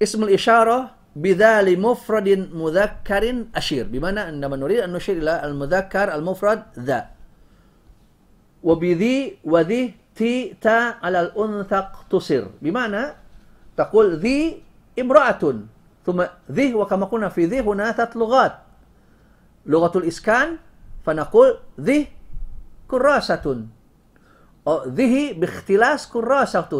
اسم 0.03 0.25
الإشارة 0.25 0.91
بذال 1.17 1.81
مفرد 1.81 2.29
مذكر 2.55 3.45
أشير 3.55 3.85
بمعنى 3.91 4.21
عندما 4.21 4.57
نريد 4.57 4.79
أن 4.79 4.93
نشير 4.93 5.17
إلى 5.19 5.45
المذكر 5.45 6.15
المفرد 6.15 6.63
ذا. 6.79 7.11
وبذي 8.63 9.39
وذي 9.45 9.95
تي 10.19 10.59
تا 10.59 10.99
على 10.99 11.31
الأنثى 11.31 11.79
اقتصر. 11.79 12.59
بمعنى 12.63 13.15
تقول 13.79 14.19
ذي 14.19 14.63
امرأة 14.99 15.43
ثم 16.03 16.19
ذي 16.51 16.75
وكما 16.75 17.07
قلنا 17.07 17.29
في 17.31 17.47
ذي 17.47 17.63
هنا 17.63 17.95
ثلاث 17.95 18.17
لغات. 18.19 18.55
لغة 19.67 19.95
الإسكان 19.99 20.59
فنقول 21.07 21.59
ذي 21.81 22.11
كراسة 22.91 23.47
أو 24.67 24.77
ذه 24.91 25.39
باختلاس 25.39 26.11
كراسة 26.11 26.73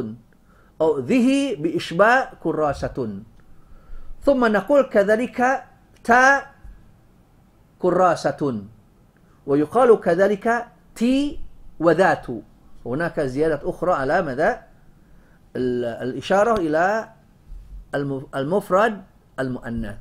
أو 0.81 0.99
ذه 0.99 1.57
بإشباع 1.63 2.43
كراسة. 2.43 2.99
ثم 4.25 4.41
نقول 4.45 4.83
كذلك 4.83 5.39
تا 6.05 6.43
كراسة 7.79 8.41
ويقال 9.47 10.01
كذلك 10.01 10.47
تي 10.95 11.39
وذات. 11.79 12.27
هناك 12.89 13.21
زيادة 13.21 13.61
أخرى 13.63 13.93
على 13.93 14.23
مدى 14.23 14.57
الإشارة 15.57 16.61
إلى 16.61 17.09
المفرد 18.35 19.03
المؤنث. 19.41 19.97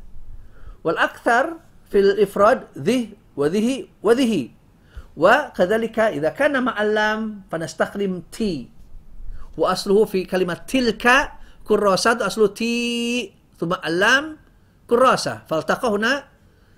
والأكثر 0.84 1.54
في 1.90 2.00
الإفراد 2.00 2.64
ذه 2.78 3.10
وذه 3.38 3.88
وذه. 4.04 4.50
وكذلك 5.18 6.00
إذا 6.00 6.30
كان 6.30 6.64
مع 6.64 6.82
اللام 6.82 7.42
فنستخدم 7.52 8.22
تي 8.32 8.70
وأصله 9.58 10.06
في 10.06 10.26
كلمة 10.26 10.54
تلك 10.54 11.32
كراسات 11.64 12.22
أصله 12.22 12.48
تي 12.48 13.34
ثم 13.60 13.74
اللام 13.74 14.38
كراسة. 14.88 15.42
فالتقى 15.48 15.90
هنا 15.90 16.24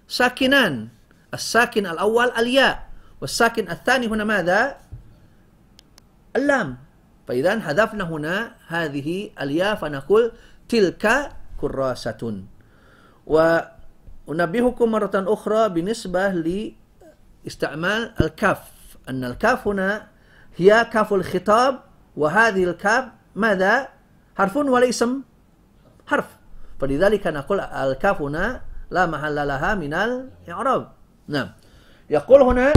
ساكنان. 0.07 0.87
الساكن 1.33 1.85
الأول 1.85 2.31
الياء 2.31 2.89
والساكن 3.21 3.69
الثاني 3.69 4.07
هنا 4.07 4.23
ماذا؟ 4.23 4.77
اللام. 6.35 6.77
فإذا 7.27 7.59
حذفنا 7.59 8.03
هنا 8.03 8.51
هذه 8.67 9.29
الياء 9.41 9.75
فنقول 9.75 10.31
تلك 10.69 11.31
كراسة. 11.61 12.43
وأنبهكم 13.25 14.91
مرة 14.91 15.11
أخرى 15.15 15.69
بالنسبة 15.69 16.29
لاستعمال 17.45 18.13
الكاف 18.21 18.61
أن 19.09 19.23
الكاف 19.23 19.67
هنا 19.67 20.07
هي 20.57 20.85
كاف 20.93 21.13
الخطاب 21.13 21.79
وهذه 22.17 22.63
الكاف 22.63 23.05
ماذا؟ 23.35 23.87
حرف 24.37 24.57
ولا 24.57 24.89
اسم؟ 24.89 25.21
حرف. 26.07 26.27
فلذلك 26.79 27.27
نقول 27.27 27.59
الكاف 27.59 28.21
هنا 28.21 28.61
لا 28.91 29.05
محل 29.05 29.47
لها 29.47 29.75
من 29.75 29.93
الإعراب. 29.93 30.91
نعم. 31.27 31.49
يقول 32.09 32.41
هنا 32.41 32.73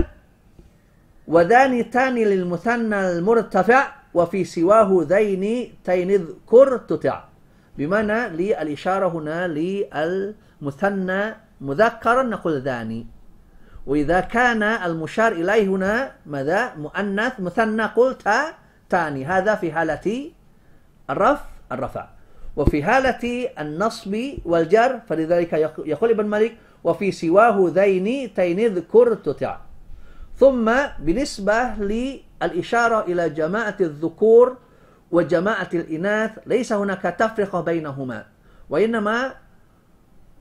وذان 1.27 1.91
تاني 1.91 2.25
للمثنى 2.25 3.01
المرتفع 3.11 3.93
وفي 4.15 4.45
سواه 4.45 5.07
ذين 5.09 5.75
تين 5.85 6.11
اذكر 6.11 6.77
تطع. 6.77 7.25
بمعنى 7.79 8.29
للإشارة 8.29 9.09
هنا 9.09 9.49
للمثنى 9.49 11.35
مذكرا 11.61 12.23
نقول 12.23 12.61
ذاني 12.61 13.07
وإذا 13.87 14.21
كان 14.21 14.63
المشار 14.63 15.33
إليه 15.33 15.69
هنا 15.69 16.13
ماذا؟ 16.27 16.75
مؤنث 16.75 17.41
مثنى 17.41 17.83
قلت 17.83 18.29
تاني. 18.91 19.25
هذا 19.25 19.55
في 19.55 19.73
حالة 19.73 20.31
الرفع 21.11 21.45
الرفع. 21.73 22.09
وفي 22.57 22.85
حالة 22.85 23.49
النصب 23.59 24.17
والجر 24.45 25.01
فلذلك 25.09 25.53
يقول 25.87 26.11
ابن 26.11 26.27
مالك 26.27 26.57
وفي 26.85 27.13
سواه 27.13 27.71
ذين 27.75 28.35
تين 28.35 28.61
اذكر 28.61 29.15
تطع. 29.15 29.72
ثم 30.37 30.73
بالنسبة 30.99 31.65
للإشارة 31.75 33.01
إلى 33.05 33.31
جماعة 33.31 33.77
الذكور 33.81 34.57
وجماعة 35.11 35.69
الإناث 35.75 36.31
ليس 36.47 36.73
هناك 36.73 37.03
تفرقة 37.03 37.61
بينهما 37.61 38.27
وإنما 38.71 39.35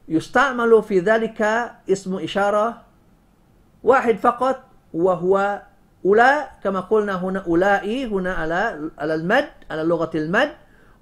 يستعمل 0.08 0.84
في 0.84 1.00
ذلك 1.00 1.42
اسم 1.90 2.16
إشارة 2.16 2.82
واحد 3.84 4.16
فقط 4.18 4.64
وهو 4.94 5.62
أولى 6.06 6.48
كما 6.64 6.80
قلنا 6.80 7.16
هنا 7.16 7.40
أولئي 7.48 8.06
هنا 8.06 8.34
على 8.34 8.90
على 8.98 9.16
المد 9.16 9.48
على 9.72 9.84
لغة 9.84 10.12
المد 10.16 10.52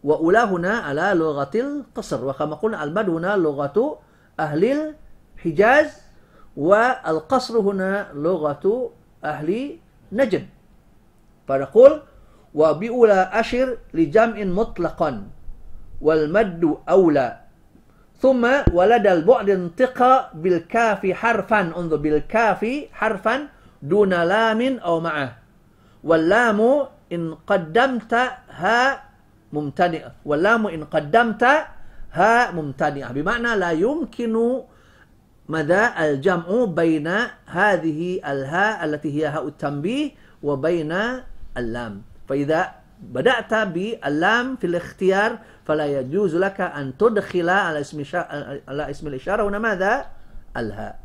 وأولى 0.03 0.39
هنا 0.39 0.77
على 0.77 1.11
لغة 1.15 1.51
القصر 1.55 2.25
وكما 2.25 2.55
قلنا 2.55 2.83
المد 2.83 3.09
هنا 3.09 3.37
لغة 3.37 3.99
أهل 4.39 4.93
الحجاز. 5.37 6.08
والقصر 6.59 7.59
هنا 7.59 8.11
لغة 8.13 8.91
أهل 9.23 9.77
نجد 10.11 10.45
فنقول 11.47 12.01
وبأولى 12.55 13.29
أشر 13.33 13.77
لجمع 13.93 14.37
مطلقا 14.43 15.11
والمد 16.01 16.63
أولى. 16.89 17.29
ثم 18.19 18.43
ولد 18.73 19.07
البعد 19.07 19.49
انتقى 19.49 20.31
بالكاف 20.33 21.01
حرفا 21.11 21.59
انظر 21.79 21.97
بالكاف 21.97 22.61
حرفا 22.91 23.35
دون 23.81 24.09
لام 24.09 24.61
أو 24.83 24.99
معه. 24.99 25.29
واللام 26.03 26.59
إن 27.11 27.35
قدمت 27.47 28.13
ها 28.51 29.03
ممتنئة 29.53 30.11
واللام 30.25 30.67
إن 30.67 30.83
قدمت 30.83 31.43
ها 32.13 32.51
ممتنئة 32.51 33.11
بمعنى 33.11 33.55
لا 33.55 33.71
يمكن 33.71 34.35
مدى 35.49 35.87
الجمع 35.99 36.65
بين 36.65 37.07
هذه 37.45 38.21
الهاء 38.31 38.85
التي 38.85 39.09
هي 39.17 39.27
هاء 39.27 39.47
التنبيه 39.47 40.11
وبين 40.43 40.93
اللام. 41.57 42.01
فإذا 42.29 42.71
بدأت 43.01 43.53
باللام 43.53 44.55
في 44.55 44.67
الاختيار 44.67 45.39
فلا 45.65 45.85
يجوز 45.85 46.35
لك 46.35 46.61
أن 46.61 46.97
تدخل 46.97 47.49
على 47.49 47.79
اسم 47.81 48.03
على 48.67 48.89
اسم 48.89 49.07
الإشارة 49.07 49.49
هنا 49.49 49.59
ماذا؟ 49.59 50.05
الهاء 50.57 50.99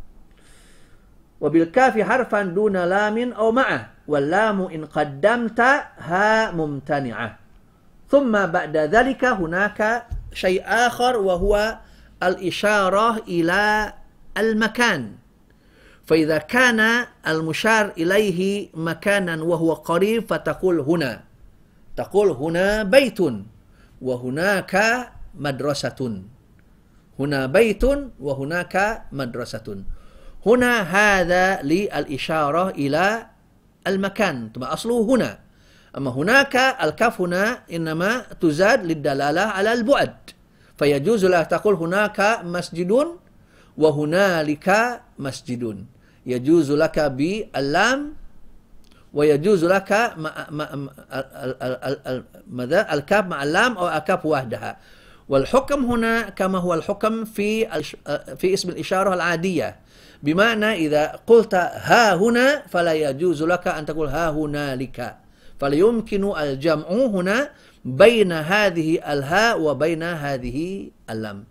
وبالكاف 1.40 1.98
حرفا 2.00 2.42
دون 2.42 2.76
لام 2.76 3.32
أو 3.32 3.52
معه 3.52 3.88
واللام 4.08 4.62
إن 4.62 4.84
قدمت 4.84 5.60
ها 5.98 6.50
ممتنعة. 6.50 7.38
ثم 8.08 8.46
بعد 8.46 8.76
ذلك 8.76 9.24
هناك 9.24 10.06
شيء 10.32 10.62
آخر 10.66 11.16
وهو 11.16 11.78
الإشارة 12.22 13.16
إلى 13.18 13.92
المكان. 14.38 15.12
فإذا 16.06 16.38
كان 16.38 17.06
المشار 17.28 17.92
إليه 17.98 18.68
مكانا 18.74 19.42
وهو 19.42 19.72
قريب 19.72 20.28
فتقول 20.28 20.80
هنا. 20.80 21.22
تقول 21.96 22.28
هنا 22.30 22.82
بيت 22.82 23.18
وهناك 24.00 24.74
مدرسة. 25.34 26.22
هنا 27.18 27.46
بيت 27.46 27.84
وهناك 28.20 29.02
مدرسة. 29.12 29.84
هنا 30.46 30.72
هذا 30.82 31.62
للإشارة 31.62 32.70
إلى 32.70 33.26
المكان. 33.86 34.50
ثم 34.54 34.64
أصله 34.64 35.00
هنا. 35.14 35.38
أما 35.96 36.10
هناك 36.10 36.56
الكاف 36.56 37.20
هنا 37.20 37.58
إنما 37.72 38.18
تزاد 38.40 38.84
للدلالة 38.84 39.40
على 39.40 39.72
البعد. 39.72 40.16
فيجوز 40.78 41.24
لها 41.24 41.42
تقول 41.42 41.74
هناك 41.74 42.40
مسجد 42.44 42.92
وهنالك 43.78 45.00
مسجد 45.18 45.86
يجوز 46.26 46.72
لك 46.72 46.98
باللام 46.98 48.14
ويجوز 49.14 49.64
لك 49.64 50.14
ماذا؟ 52.50 52.94
الكاف 52.94 53.24
مع 53.24 53.42
اللام 53.42 53.78
أو 53.78 53.88
الكاف 53.88 54.26
وحدها. 54.26 54.76
والحكم 55.28 55.84
هنا 55.84 56.22
كما 56.22 56.58
هو 56.58 56.74
الحكم 56.74 57.24
في 57.24 57.66
في 58.36 58.54
اسم 58.54 58.68
الإشارة 58.68 59.14
العادية. 59.14 59.76
بمعنى 60.22 60.72
إذا 60.72 61.20
قلت 61.26 61.54
ها 61.54 62.14
هنا 62.14 62.62
فلا 62.68 62.92
يجوز 62.92 63.42
لك 63.42 63.68
أن 63.68 63.86
تقول 63.86 64.08
ها 64.08 64.30
هنالك. 64.30 65.16
فليمكن 65.60 66.32
الجمع 66.38 66.88
هنا 66.88 67.50
بين 67.84 68.32
هذه 68.32 69.12
الهاء 69.12 69.60
وبين 69.60 70.02
هذه 70.02 70.90
اللام. 71.10 71.44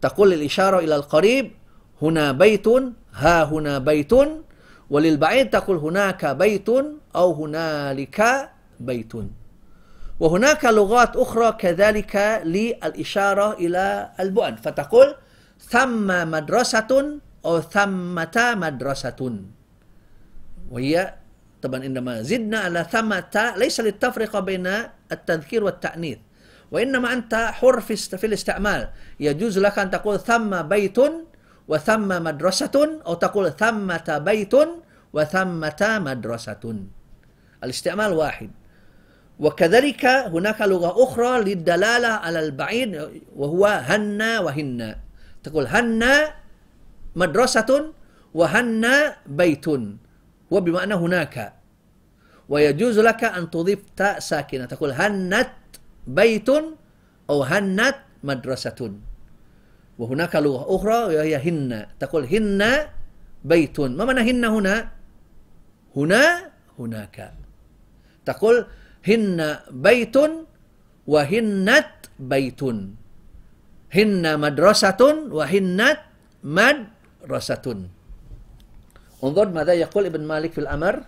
تقول 0.00 0.32
الإشارة 0.32 0.78
إلى 0.78 0.96
القريب 0.96 1.50
هنا 2.02 2.32
بيت 2.32 2.66
ها 3.14 3.44
هنا 3.44 3.78
بيت 3.78 4.12
وللبعيد 4.90 5.50
تقول 5.50 5.76
هناك 5.76 6.26
بيت 6.26 6.68
أو 7.16 7.28
هنالك 7.32 8.18
بيت. 8.80 9.12
وهناك 10.20 10.64
لغات 10.64 11.16
أخرى 11.16 11.52
كذلك 11.52 12.42
للإشارة 12.44 13.52
إلى 13.52 14.10
البعد 14.20 14.58
فتقول 14.60 15.14
ثم 15.60 16.08
مدرسة 16.30 16.90
أو 17.44 17.60
ثمة 17.60 18.36
مدرسة. 18.36 19.20
وهي 20.70 21.14
طبعا 21.62 21.80
عندما 21.82 22.22
زدنا 22.22 22.58
على 22.58 22.86
ثمة 22.90 23.54
ليس 23.56 23.80
للتفرقة 23.80 24.40
بين 24.40 24.66
التذكير 25.12 25.64
والتأنيث. 25.64 26.18
وإنما 26.70 27.12
أنت 27.12 27.34
حر 27.34 27.80
في 27.80 28.24
الاستعمال. 28.24 28.88
يجوز 29.20 29.58
لك 29.58 29.78
أن 29.78 29.90
تقول 29.90 30.20
ثم 30.20 30.62
بيت 30.62 30.98
وثم 31.68 32.08
مدرسة 32.08 33.00
أو 33.06 33.14
تقول 33.14 33.52
ثمة 33.52 34.08
بيت 34.24 34.54
وثمة 35.12 35.82
مدرسة 35.82 36.64
الاستعمال 37.64 38.12
واحد. 38.12 38.50
وكذلك 39.40 40.04
هناك 40.06 40.60
لغة 40.62 41.04
أخرى 41.04 41.40
للدلالة 41.40 42.08
على 42.08 42.40
البعيد 42.40 42.90
وهو 43.36 43.66
هن 43.66 44.20
وهن. 44.22 44.96
تقول 45.42 45.66
هن 45.66 46.04
مدرسة 47.16 47.92
وهن 48.34 48.84
بيت 49.26 49.66
وبمعنى 50.50 50.94
هناك. 50.94 51.52
ويجوز 52.48 52.98
لك 52.98 53.24
أن 53.24 53.50
تضيف 53.50 53.78
تاء 53.96 54.18
ساكنة. 54.18 54.64
تقول 54.64 54.90
هنت 54.92 55.50
بيت 56.06 56.48
أو 57.30 57.42
هنت 57.42 57.96
مدرسة 58.24 58.80
وهناك 60.00 60.32
لغة 60.40 60.62
أخرى 60.76 60.98
وهي 61.12 61.36
هن. 61.36 61.86
تقول 62.00 62.24
هن 62.24 62.88
بيت. 63.44 63.80
ما 63.80 64.04
معنى 64.08 64.24
هن 64.24 64.44
هنا؟ 64.44 64.76
هنا 65.96 66.24
هناك. 66.80 67.16
تقول 68.24 68.56
هن 69.04 69.36
بيت 69.70 70.16
وهنت 71.06 71.94
بيت. 72.18 72.62
هن 73.96 74.24
مدرسة 74.40 75.02
وهنت 75.36 76.00
مدرسة. 76.44 77.66
انظر 79.24 79.48
ماذا 79.48 79.72
يقول 79.84 80.02
ابن 80.06 80.22
مالك 80.24 80.52
في 80.56 80.60
الأمر. 80.64 81.04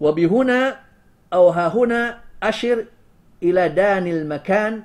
وبهنا 0.00 0.60
أو 1.32 1.48
ها 1.48 1.66
هنا 1.68 2.23
أشر 2.44 2.84
إلى 3.42 3.68
دان 3.68 4.06
المكان 4.06 4.82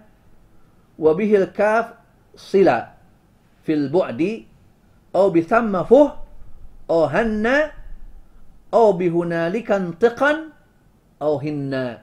وبه 0.99 1.35
الكاف 1.35 1.85
صلة 2.35 2.79
في 3.63 3.73
البعد 3.73 4.21
أو 5.15 5.29
بثم 5.29 5.83
فه 5.83 6.13
أو 6.89 7.03
هن 7.05 7.45
أو 8.73 8.91
بهنالك 8.91 9.71
انطقا 9.71 10.33
أو 11.21 11.37
هنا 11.37 12.01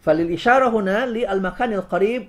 فللإشارة 0.00 0.68
هنا 0.68 1.06
للمكان 1.06 1.72
القريب 1.72 2.28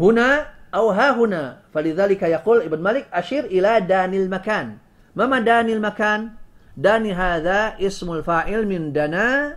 هنا 0.00 0.46
أو 0.74 0.90
ها 0.90 1.08
هنا. 1.14 1.58
فلذلك 1.74 2.22
يقول 2.22 2.62
ابن 2.62 2.80
مالك 2.82 3.06
أشير 3.12 3.44
إلى 3.44 3.80
دان 3.80 4.14
المكان. 4.14 4.76
ما 5.16 5.38
دان 5.40 5.68
المكان؟ 5.70 6.30
دان 6.76 7.06
هذا 7.10 7.78
اسم 7.80 8.12
الفاعل 8.12 8.66
من 8.68 8.92
دنا 8.92 9.56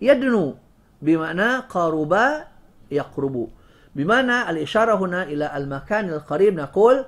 يدنو. 0.00 0.54
بمعنى 1.02 1.56
قرب 1.56 2.14
يقرب 2.90 3.48
بمعنى 3.94 4.50
الإشارة 4.50 4.94
هنا 4.94 5.22
إلى 5.22 5.56
المكان 5.56 6.08
القريب 6.08 6.54
نقول 6.54 7.04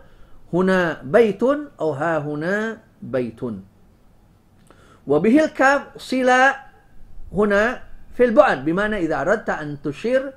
هنا 0.52 1.02
بيت 1.02 1.42
أو 1.80 1.90
ها 1.90 2.18
هنا 2.18 2.78
بيت. 3.02 3.40
وبه 5.06 5.44
الكاف 5.44 5.82
صلة 5.96 6.56
هنا 7.32 7.82
في 8.14 8.24
البعد 8.24 8.64
بمعنى 8.64 8.96
إذا 8.96 9.20
أردت 9.20 9.50
أن 9.50 9.82
تشير 9.82 10.32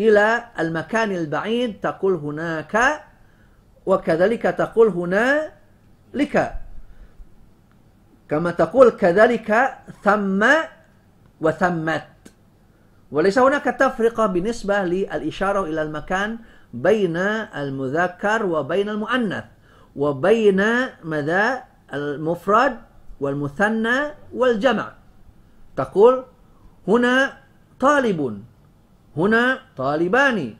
إلى 0.00 0.44
المكان 0.58 1.12
البعيد 1.12 1.80
تقول 1.80 2.14
هناك 2.14 3.04
وكذلك 3.86 4.42
تقول 4.42 4.88
هنا 4.88 5.52
لك 6.14 6.54
كما 8.28 8.50
تقول 8.50 8.90
كذلك 8.90 9.74
ثم 10.04 10.46
وثمت. 11.40 12.08
وليس 13.12 13.38
هناك 13.38 13.64
تفرقة 13.64 14.26
بالنسبة 14.26 14.84
للإشارة 14.84 15.64
إلى 15.64 15.82
المكان 15.82 16.38
بين 16.74 17.16
المذكر 17.56 18.46
وبين 18.46 18.88
المؤنث 18.88 19.44
وبين 19.96 20.60
ماذا؟ 21.04 21.64
المفرد 21.94 22.78
والمثنى 23.20 23.98
والجمع. 24.34 24.92
تقول 25.76 26.24
هنا 26.88 27.32
طالب 27.80 28.42
هنا 29.16 29.58
طالبان 29.76 30.54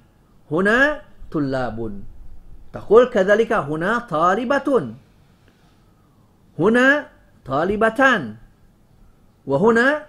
هنا 0.51 1.03
طلاب. 1.33 2.01
تقول 2.73 3.05
كذلك 3.05 3.53
هنا 3.53 3.99
طالبة 3.99 4.95
هنا 6.59 7.07
طالبتان 7.45 8.37
وهنا 9.47 10.07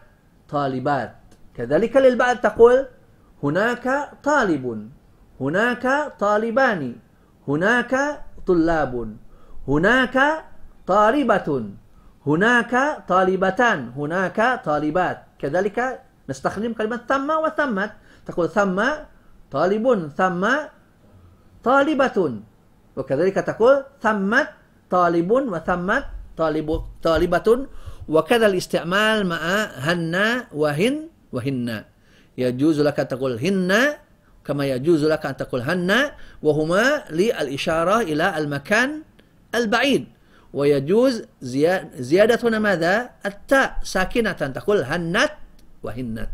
طالبات. 0.50 1.19
كذلك 1.60 1.92
للبعض 1.98 2.36
تقول 2.40 2.88
هناك 3.44 3.86
طالب 4.24 4.66
هناك 5.42 5.86
طالبان 6.20 6.82
هناك 7.48 7.94
طلاب 8.48 8.94
هناك 9.68 10.18
طالبة 10.88 11.50
هناك 12.28 12.74
طالبتان 13.08 13.80
هناك 14.00 14.40
طالبات. 14.64 15.18
كذلك 15.40 15.78
نستخدم 16.30 16.74
كلمة 16.74 17.02
ثم 17.10 17.30
وثمت. 17.44 17.92
تقول 18.26 18.48
ثم 18.50 18.80
طالب 19.52 19.86
ثم 20.16 20.44
طالبة. 21.64 22.18
وكذلك 22.96 23.36
تقول 23.36 23.76
ثمت 24.02 24.48
طالب 24.90 25.32
وثمت 25.32 26.04
طالب 26.38 26.68
طالبة. 27.04 27.68
وكذا 28.10 28.48
الاستعمال 28.48 29.28
مع 29.28 29.42
هن 29.76 30.16
وهن. 30.56 31.09
وهن. 31.32 31.84
يجوز 32.38 32.80
لك 32.80 33.00
أن 33.00 33.08
تقول 33.08 33.40
هن 33.40 33.94
كما 34.46 34.66
يجوز 34.66 35.06
لك 35.06 35.26
أن 35.26 35.38
تقول 35.38 35.62
هن 35.62 36.12
وهما 36.44 37.04
للإشارة 37.10 38.02
إلى 38.02 38.38
المكان 38.38 39.02
البعيد. 39.56 40.08
ويجوز 40.54 41.24
زيادة 42.00 42.40
هنا 42.44 42.60
ماذا؟ 42.60 43.10
التاء 43.26 43.80
ساكنة 43.84 44.32
تقول 44.32 44.84
هنت 44.84 45.32
وهنت. 45.84 46.30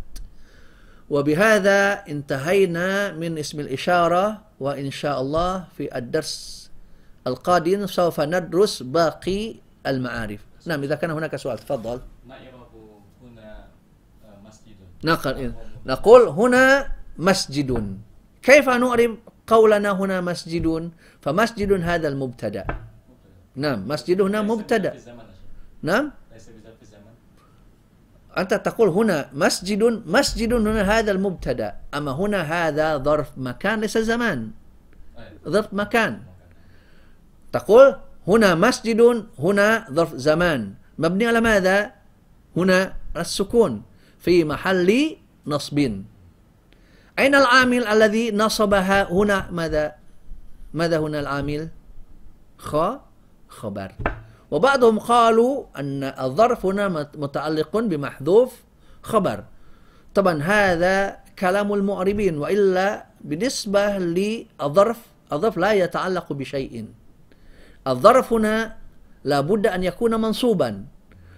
وبهذا 1.10 1.94
انتهينا 2.10 3.12
من 3.12 3.38
اسم 3.38 3.60
الإشارة 3.60 4.42
وإن 4.60 4.92
شاء 4.92 5.22
الله 5.22 5.66
في 5.78 5.98
الدرس 5.98 6.66
القادم 7.28 7.88
سوف 7.88 8.22
ندرس 8.22 8.84
باقي 8.84 9.56
المعارف. 9.88 10.42
نعم 10.66 10.84
إذا 10.84 10.96
كان 10.96 11.12
هناك 11.12 11.36
سؤال 11.36 11.58
تفضل. 11.58 12.00
مسجد 12.26 12.55
نقول 15.86 16.22
هنا 16.28 16.64
مسجد 17.18 17.70
كيف 18.44 18.66
نعرف 18.70 19.12
قولنا 19.48 19.92
هنا 19.92 20.22
مسجد 20.22 20.66
فمسجد 21.22 21.72
هذا 21.90 22.08
المبتدأ. 22.08 22.66
نعم 23.56 23.80
مسجد 23.88 24.22
هنا 24.22 24.42
مبتدأ. 24.42 24.94
نعم. 25.84 26.12
أنت 28.38 28.54
تقول 28.54 28.90
هنا 28.90 29.30
مسجد 29.34 29.82
مسجد 30.06 30.52
هنا 30.54 30.82
هذا 30.82 31.12
المبتدأ. 31.12 31.70
أما 31.94 32.12
هنا 32.12 32.42
هذا 32.42 32.98
ظرف 32.98 33.30
مكان 33.38 33.80
ليس 33.82 33.98
زمان. 33.98 34.52
ظرف 35.48 35.74
مكان. 35.74 36.14
تقول 37.54 37.96
هنا 38.28 38.56
مسجد 38.56 39.00
هنا 39.40 39.68
ظرف 39.92 40.16
زمان. 40.16 40.74
مبني 41.00 41.26
على 41.28 41.42
ماذا؟ 41.42 41.92
هنا 42.58 42.94
السكون. 43.18 43.84
في 44.26 44.42
محل 44.42 44.90
نصب. 45.46 45.78
أين 47.20 47.34
العامل 47.36 47.84
الذي 47.86 48.34
نصبها 48.34 49.14
هنا؟ 49.14 49.54
ماذا؟ 49.54 50.02
ماذا 50.74 50.98
هنا 50.98 51.20
العامل؟ 51.20 51.70
خ 52.58 52.74
خبر. 53.48 53.90
وبعضهم 54.52 55.00
قالوا 55.00 55.54
أن 55.78 56.04
الظرف 56.04 56.66
هنا 56.66 56.86
متعلق 57.14 57.74
بمحذوف 57.78 58.52
خبر. 59.06 59.44
طبعا 60.18 60.42
هذا 60.42 61.18
كلام 61.38 61.70
المعربين 61.74 62.38
وإلا 62.42 63.06
بالنسبة 63.22 63.98
للظرف 64.02 65.00
الظرف 65.34 65.56
لا 65.58 65.72
يتعلق 65.74 66.34
بشيء. 66.34 66.74
الظرف 67.88 68.34
هنا 68.34 68.76
لابد 69.24 69.68
أن 69.68 69.84
يكون 69.84 70.14
منصوبا 70.18 70.70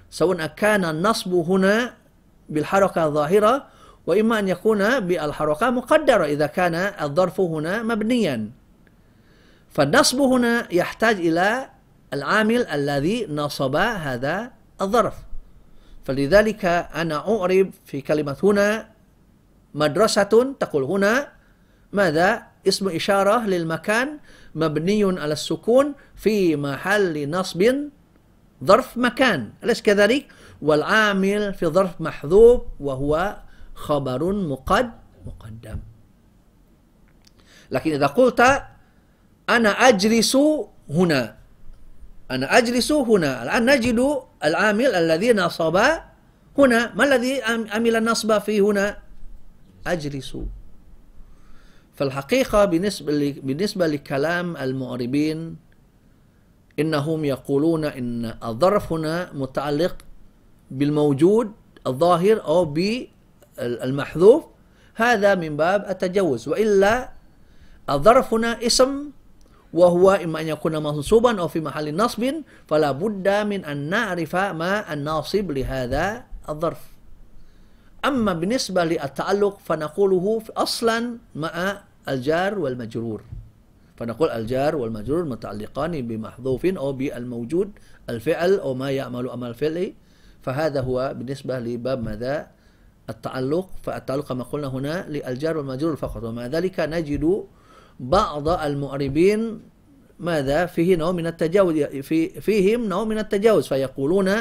سواء 0.10 0.40
كان 0.56 0.86
النصب 0.86 1.34
هنا 1.34 1.97
بالحركة 2.50 3.06
الظاهرة 3.06 3.68
وإما 4.08 4.40
أن 4.40 4.48
يكون 4.48 5.00
بالحركة 5.00 5.70
مقدرة 5.70 6.26
إذا 6.26 6.48
كان 6.48 6.76
الظرف 6.76 7.40
هنا 7.40 7.84
مبنيا. 7.84 8.50
فالنصب 9.70 10.22
هنا 10.22 10.68
يحتاج 10.74 11.16
إلى 11.16 11.70
العامل 12.14 12.68
الذي 12.68 13.28
نصب 13.30 13.76
هذا 13.76 14.52
الظرف. 14.82 15.14
فلذلك 16.06 16.66
أنا 16.96 17.16
أعرب 17.16 17.72
في 17.86 18.02
كلمة 18.02 18.38
هنا 18.44 18.90
مدرسة 19.74 20.56
تقول 20.60 20.84
هنا 20.84 21.28
ماذا؟ 21.94 22.44
اسم 22.68 22.90
إشارة 22.90 23.46
للمكان 23.46 24.20
مبني 24.56 25.04
على 25.04 25.34
السكون 25.34 25.94
في 26.16 26.56
محل 26.56 27.30
نصب 27.30 27.62
ظرف 28.64 28.98
مكان. 28.98 29.50
أليس 29.64 29.82
كذلك؟ 29.82 30.26
والعامل 30.62 31.54
في 31.54 31.66
ظرف 31.66 32.02
محذوف 32.02 32.62
وهو 32.80 33.38
خبر 33.76 34.34
مقد 34.34 34.92
مقدم. 35.26 35.80
لكن 37.72 37.92
إذا 37.92 38.08
قلت 38.08 38.64
أنا 39.50 39.70
أجلس 39.70 40.38
هنا 40.90 41.38
أنا 42.32 42.58
أجلس 42.58 42.92
هنا 42.92 43.44
الآن 43.44 43.66
نجد 43.66 44.00
العامل 44.44 44.96
الذي 44.96 45.34
نصب 45.34 45.78
هنا. 46.58 46.96
ما 46.96 47.04
الذي 47.04 47.42
عمل 47.44 47.96
النصب 47.96 48.38
في 48.38 48.62
هنا؟ 48.62 48.98
أجلس. 49.88 50.38
فالحقيقة 51.96 52.66
بالنسبة 52.66 53.42
بالنسبة 53.44 53.88
لكلام 53.88 54.58
المعربين 54.58 55.56
إنهم 56.80 57.26
يقولون 57.26 57.86
إن 57.86 58.38
الظرف 58.44 58.94
هنا 58.94 59.34
متعلق 59.34 59.96
بالموجود 60.72 61.52
الظاهر 61.88 62.44
أو 62.46 62.66
بالمحذوف 62.66 64.44
هذا 64.96 65.36
من 65.36 65.58
باب 65.58 65.86
التجوز. 65.90 66.48
وإلا 66.48 67.10
الظرف 67.90 68.34
هنا 68.34 68.66
اسم 68.66 69.10
وهو 69.74 70.12
إما 70.12 70.42
أن 70.42 70.48
يكون 70.48 70.84
منصوبا 70.84 71.40
أو 71.40 71.48
في 71.48 71.60
محل 71.60 71.96
نصب 71.96 72.24
فلا 72.68 72.92
بد 72.92 73.28
من 73.28 73.66
أن 73.66 73.78
نعرف 73.90 74.36
ما 74.36 74.94
الناصب 74.94 75.52
لهذا 75.52 76.24
الظرف. 76.50 76.82
أما 78.06 78.34
بالنسبة 78.34 78.84
للتعلق 78.84 79.60
فنقوله 79.66 80.42
أصلا 80.58 81.18
مع 81.36 81.82
الجار 82.10 82.60
والمجرور. 82.60 83.22
فنقول 83.98 84.30
الجار 84.30 84.76
والمجرور 84.76 85.26
متعلقان 85.26 86.08
بمحذوف 86.08 86.66
أو 86.66 86.94
بالموجود 86.94 87.72
الفعل 88.10 88.60
أو 88.60 88.74
ما 88.74 88.92
يعمل 88.92 89.30
أمر 89.30 89.48
الفعل 89.48 89.94
فهذا 90.48 90.82
هو 90.82 91.14
بالنسبة 91.18 91.60
لباب 91.60 92.04
ماذا؟ 92.04 92.48
التعلق. 93.10 93.70
فالتعلق 93.84 94.28
كما 94.28 94.44
قلنا 94.44 94.68
هنا 94.68 95.06
للجار 95.10 95.58
والمجرور 95.58 95.96
فقط. 95.96 96.24
ومع 96.24 96.48
ذلك 96.48 96.80
نجد 96.80 97.44
بعض 98.00 98.48
المعربين 98.50 99.62
ماذا؟ 100.20 100.66
فيه 100.66 100.96
نوع 100.96 101.12
من 101.12 101.28
التجاوز 101.28 101.76
في 101.84 102.42
فيهم 102.42 102.90
نوع 102.90 103.04
من 103.04 103.18
التجاوز 103.18 103.68
فيقولون 103.68 104.32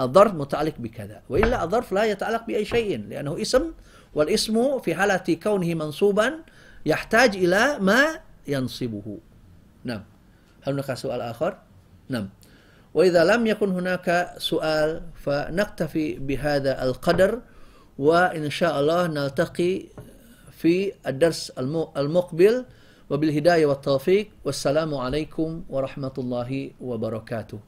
الظرف 0.00 0.34
متعلق 0.34 0.74
بكذا 0.78 1.22
وإلا 1.28 1.64
الظرف 1.64 1.92
لا 1.92 2.04
يتعلق 2.04 2.46
بأي 2.46 2.64
شيء 2.64 3.04
لأنه 3.08 3.42
اسم 3.42 3.72
والاسم 4.14 4.78
في 4.78 4.94
حالة 4.94 5.26
كونه 5.42 5.74
منصوبا 5.74 6.34
يحتاج 6.86 7.36
إلى 7.36 7.78
ما 7.80 8.20
ينصبه. 8.48 9.18
نعم. 9.84 10.02
هل 10.62 10.72
هناك 10.72 10.94
سؤال 10.94 11.20
آخر؟ 11.20 11.58
نعم. 12.08 12.28
وإذا 12.96 13.24
لم 13.24 13.46
يكن 13.46 13.70
هناك 13.76 14.34
سؤال 14.40 15.02
فنكتفي 15.20 16.14
بهذا 16.18 16.72
القدر 16.82 17.40
وإن 17.98 18.50
شاء 18.50 18.80
الله 18.80 19.06
نلتقي 19.06 19.82
في 20.56 20.92
الدرس 21.06 21.52
المقبل. 21.96 22.64
وبالهداية 23.10 23.66
والتوفيق 23.66 24.30
والسلام 24.44 24.94
عليكم 24.94 25.62
ورحمة 25.70 26.12
الله 26.18 26.70
وبركاته. 26.80 27.58